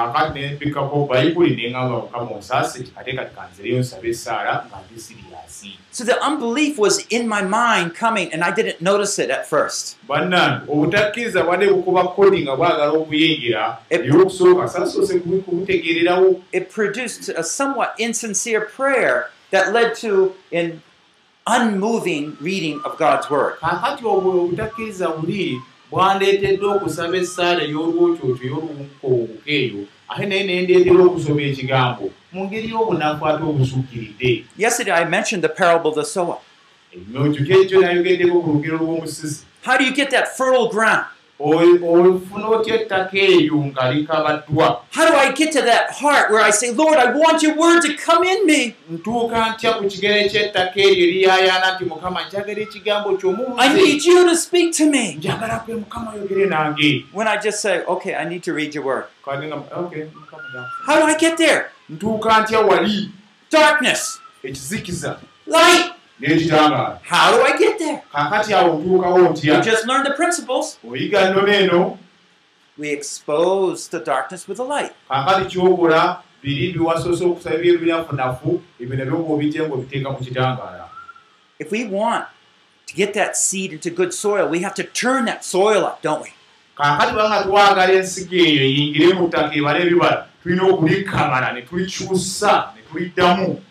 [5.91, 9.97] So the unbelief was in my mind coming, and I didn't notice it at first.
[15.45, 20.81] kubutegeererawo It produced a somewhat insincere prayer that led to an
[21.47, 23.59] unmoving reading of God's Word.
[23.59, 32.09] kaakati obwo obutakkiriza buli bwandeetedde okusaba essaala ey'olwokyokyo ey'oluwunkowunguko eyo ate naye nendeetera okusoma ekigambo
[32.33, 36.37] mu ngeri y'obunafu ate obusukkiridde Yesterday I mentioned the parable of the sower.
[36.93, 41.05] ekyo nayogeddeko ku lugero lw'omusizi How do you get that fertile ground?
[41.39, 46.51] Ofuna otya ettaka eryo nga likabaddwa How do I get to that heart where I
[46.51, 48.75] say, Lord, I want your word to come in me?
[48.89, 54.25] ntuuka ntya ku kigere ky'ettaka eryo eriyaayaana nti mukama njagala ekigambo I ky'omubuze need you
[54.29, 55.15] to speak to me.
[55.15, 58.85] njagala kwe mukama yogere nange When I just say, okay, I need to read your
[58.85, 59.05] word.
[59.25, 61.65] How do I get there?
[61.89, 63.09] ntuuka ntya wali
[63.51, 65.91] Darkness, ekizikiza light.
[66.21, 68.01] N'ekitangaala How do I get there?
[68.13, 70.77] kaakati awo ntuukawo We ntya just learned the principles.
[70.89, 71.97] oyiga nno neeno
[72.77, 74.91] We expose the darkness with the light.
[75.09, 80.89] kaakati kyokola biri biwasoose okusaba ebinafunafu ebyo nabyo ng'obitya ng'obiteeka mu kitangaala
[81.59, 82.25] If we want
[82.87, 86.21] to get that seed into good soil, we have to turn that soil up, don't
[86.21, 86.29] we?
[86.77, 92.81] kaakati banga twagala ensigo eyo eyingire mu ttaka ebala ebibala tulina okulikamala ne tulikyusa ne
[92.91, 93.61] tuliddamu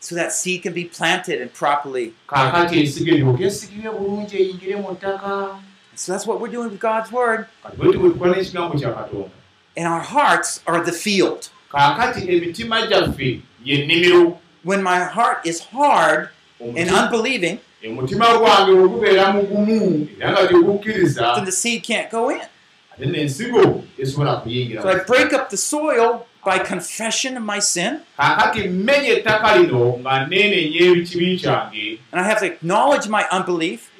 [0.00, 2.14] So that seed can be planted and properly.
[2.26, 5.58] kaakati ensigo eryoka esigibwe bulungi eyingire mu ttaka
[5.98, 7.48] So that's what we're doing with God's word.
[9.76, 11.48] And our hearts are the field.
[14.62, 16.30] When my heart is hard
[16.60, 18.06] and unbelieving, then the
[21.52, 22.40] seed can't go in.
[24.80, 28.00] So I break up the soil by confession of my sin,
[32.12, 33.90] and I have to acknowledge my unbelief,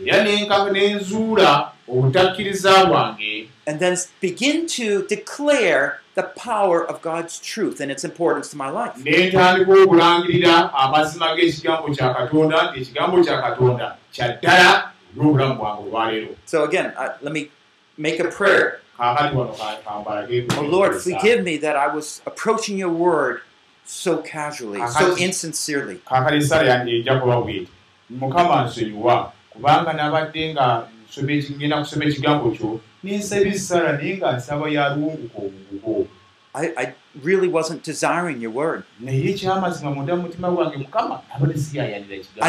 [3.66, 8.70] and then begin to declare the power of God's truth and its importance to my
[8.70, 8.97] life.
[16.47, 17.51] So again, uh, let me
[17.97, 18.80] make a prayer.
[20.59, 23.41] Oh Lord, forgive me that I was approaching your word
[23.85, 26.01] so casually, so insincerely.
[28.11, 30.89] mukama nsonyiwa kubanga nabadde nga
[31.53, 36.07] ngenda kusoma ekigambo kyo nensaba essala naye nga nsaba yalwunguka obugugo
[36.55, 38.83] I, I really wasn't desiring your word.
[39.07, 39.11] I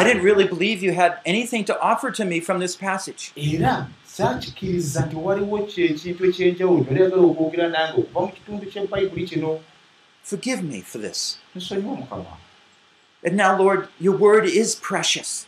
[0.04, 3.30] didn't really believe you had anything to offer to me from this passage.
[4.20, 9.50] Saakikiriza nti waliwo kyekintu ekyenjawulo noleyagala okwogera nange okuva mu kitundu ky'ebayibuli kino
[10.22, 11.38] Forgive me for this.
[11.56, 12.32] nsonyiwa mukama
[13.22, 15.46] And now, Lord, your word is precious.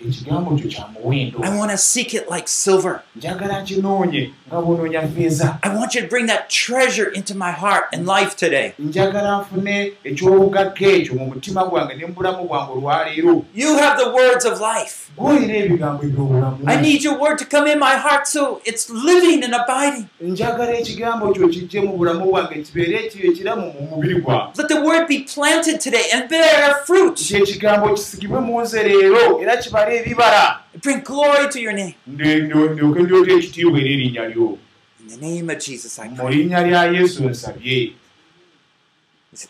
[0.00, 3.00] Ekigambo kyo kya muwendo I want to seek it like silver.
[3.16, 7.84] njagala nkinoonye nga bwonoonya feeza I want you to bring that treasure into my heart
[7.92, 8.72] and life today.
[8.78, 14.10] njagala nfune ekyobugagga ekyo mu mutima gwange ne mu bulamu bwange olwaleero You have the
[14.10, 14.94] words of life.
[15.16, 19.44] gwolina ebigambo ebyobulamu I need your word to come in my heart so it's living
[19.44, 20.06] and abiding.
[20.20, 24.80] njagala ekigambo kyo kijje mu bulamu bwange kibeere ekyo ekiramu mu mubiri gwange Let the
[24.80, 27.20] word be planted today and bear fruit.
[27.20, 31.94] nti ekigambo kisigibwe mu nze leero era kibale ebibala Bring glory to your name.
[32.06, 34.58] ndyoke ndyote ekitiibwa eri erinnya lyo
[35.00, 36.94] In the name of Jesus, I pray.
[36.94, 37.92] yesu nsabye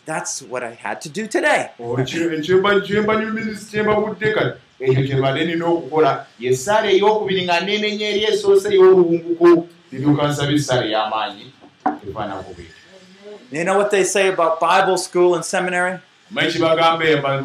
[0.05, 1.65] That's what I had to do today.
[1.95, 2.17] kati
[4.79, 11.45] ekyo kyembadde nina okukola yesaala eyokubiri nga nenenya eri esoose ey'oluwunguko liduka nsaba esaala ey'amaanyi
[12.09, 12.75] efaanako bwetyo
[13.51, 15.97] You know what they say about Bible school and seminary?
[16.31, 17.41] Omanyi kibagamba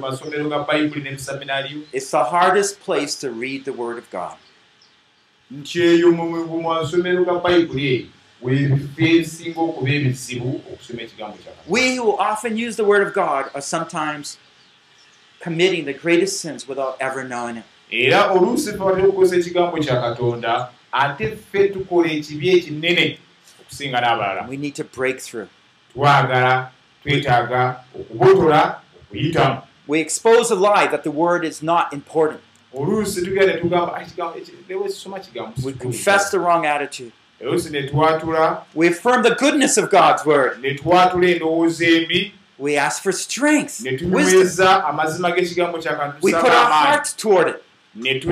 [0.00, 4.36] masomero ga bayibuli n'emisaminaliyo It's the hardest place to read the Word of God.
[5.50, 8.06] nti eyo mu masomero ga bayibuli eyo.
[11.66, 14.36] We who often use the Word of God are sometimes
[15.40, 17.64] committing the greatest sins without ever knowing it.
[17.90, 23.18] era oluusi fe batera okukozesa ekigambo kya katonda ate ffe tukola ekibi ekinene
[23.60, 25.48] okusinga n'abalala We need to break through.
[25.94, 26.70] twagala
[27.04, 32.40] twetaaga okubotola okuyitamu We expose a lie that the Word is not important.
[32.74, 36.66] oluusi tugenda ne tugamba "Ah, ekigambo eki- lewo ekisoma kigambo We kikulu." confess the wrong
[36.66, 37.12] attitude.
[38.74, 40.58] We affirm the goodness of God's Word.
[42.58, 44.82] We ask for strength, wisdom.
[46.22, 47.62] We put our hearts toward it.
[47.94, 48.24] And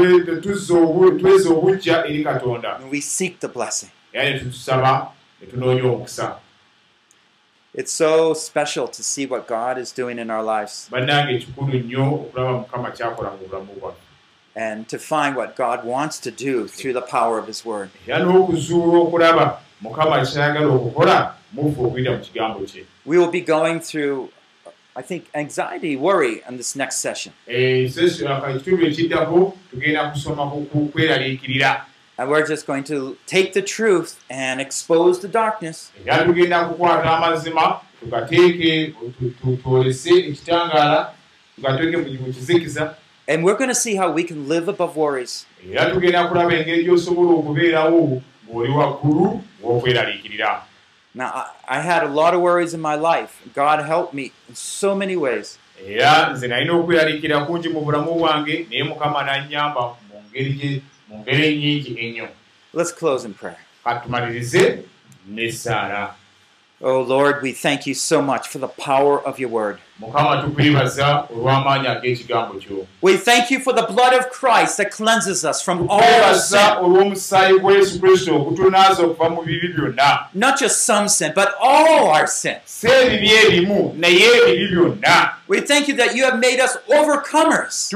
[2.91, 3.91] we seek the blessing.
[4.15, 5.09] era ne tutusaba
[5.41, 6.37] ne tunoonya omukisa
[7.75, 10.89] It's so special to see what God is doing in our lives
[14.55, 17.89] and to find what God wants to do through the power of His Word.
[23.07, 24.29] We will be going through,
[24.95, 27.33] I think, anxiety, worry in this next session.
[32.19, 37.17] And we're just going to take the truth and expose the darkness era tugenda kukwata
[37.17, 38.87] amazima tugateeke
[39.19, 41.13] tu- tu- twolese ekitangaala
[41.57, 42.95] tugateeke mu kizikiza
[43.29, 45.47] and we're going to see how we can live above worries.
[45.73, 50.63] era tugenda kulaba engeri gy'osobola okubeerawo ng'oli waggulu w'okweraliikirira
[51.15, 51.27] Now,
[51.69, 53.43] I, I had a lot of worries in my life.
[53.55, 55.59] God helped me in so many ways.
[55.87, 60.81] era nze nalina okweraliikirira kungi mu bulamu bwange naye mukama n'annyamba mu ngeri gye-
[61.13, 62.29] mu ngeri ennyingi ennyo
[62.75, 63.59] Let's close in prayer.
[63.85, 64.83] katumalirize
[65.29, 66.15] n'essaala
[66.85, 69.79] Oh Lord, we thank you so much for the power of your word.
[73.01, 76.59] We thank you for the blood of Christ that cleanses us from all our sin.
[80.35, 82.57] Not just some sin, but all our sin.
[82.65, 87.93] si ebibi ebimu naye ebibi byonna We thank you that you have made us overcomers,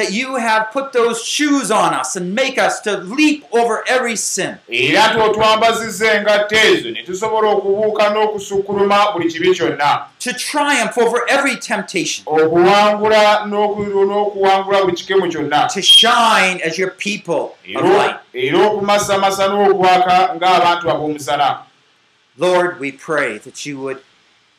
[0.00, 4.16] that you have put those shoes on us and make us to leap over every
[4.16, 4.56] sin.
[4.68, 11.56] era twotwambaziza engatta ezo ne tusobola okubuuka n'okusukkuluma buli kibi kyonna to triumph over every
[11.56, 18.16] temptation, okuwangula n'oku- n'okuwangula buli kikemu kyonna to shine as your people of light.
[18.34, 21.58] era okumasamasa n'okwaka ng'abantu ab'omusana
[22.38, 23.98] Lord, we pray that you would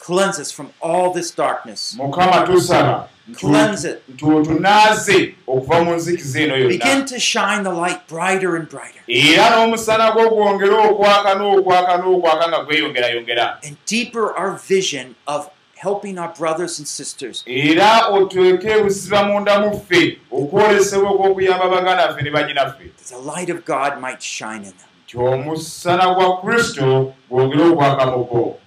[0.05, 1.95] Cleanse us from all this darkness.
[1.97, 3.07] mukama tusaba
[3.37, 4.01] Cleanse it.
[4.17, 9.01] tunaaze okuva mu nzikiza eno yonna Begin to shine the light brighter and brighter.
[9.07, 16.17] era n'omusana gwo gwongere okwaka n'okwaka n'okwaka nga gweyongerayongera And deeper our vision of helping
[16.19, 17.43] our brothers and sisters.
[17.47, 23.49] era otweke ebusiba munda mu ffe okwolesebwa okw'okuyamba baganda ffe ne banyinaffe That the light
[23.49, 24.89] of God might shine in them.
[25.05, 28.57] nti omusana gwa kristo gwongere okwaka mu bo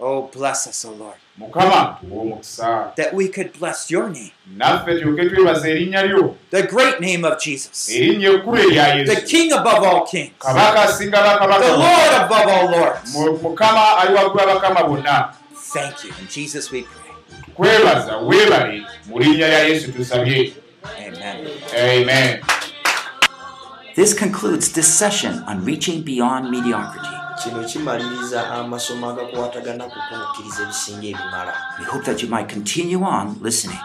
[0.00, 1.16] Oh, bless us, O Lord.
[1.38, 4.30] mukama omukisa That we could bless your name.
[4.56, 7.88] naffe tulyoke twebaza erinnya lyo The great name of Jesus.
[7.90, 10.30] erinnya ekkulu erya The yesu King above all kings.
[10.38, 13.14] kabaka asinga The bakabaka Lord above all lords.
[13.14, 15.34] Mu- mukama ali waggulu abakama bonna
[15.72, 16.10] Thank you.
[16.20, 17.12] In Jesus we pray.
[17.54, 20.52] kwebaza weebale mu linnya lya yesu tusabye
[20.98, 21.46] Amen.
[21.74, 22.40] amen
[23.94, 27.17] This concludes this session on reaching beyond mediocrity.
[27.42, 33.36] Kino kimaliriza amasomo agakwatagana ku kukkiriza ebisinga ebimala We hope that you might continue on
[33.42, 33.78] listening.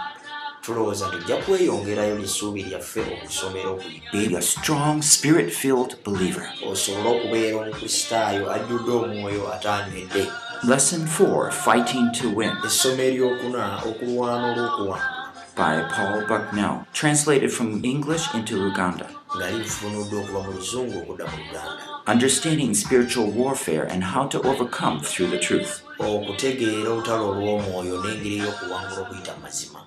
[0.62, 6.46] tulowooza nti ojja kweyongerayo n'essuubi lyaffe okusomera okuli Be a strong, spirit filled believer.
[6.72, 10.28] osobole okubeera omukristaayo ajjudde omwoyo ataanywedde
[10.64, 15.24] Lesson 4 Fighting to Win essomo eryokuna okulwana olw'okuwangula
[15.56, 16.76] by Paul Bucknell.
[16.94, 19.06] Translated from English into Luganda.
[19.38, 25.00] nga lifunuddwa okuva mu luzungu okudda mu luganda Understanding spiritual warfare and how to overcome
[25.00, 25.84] through the truth.
[26.00, 29.84] okutegeera olutalo olw'omwoyo n'engeri y'okuwangula okuyita mazima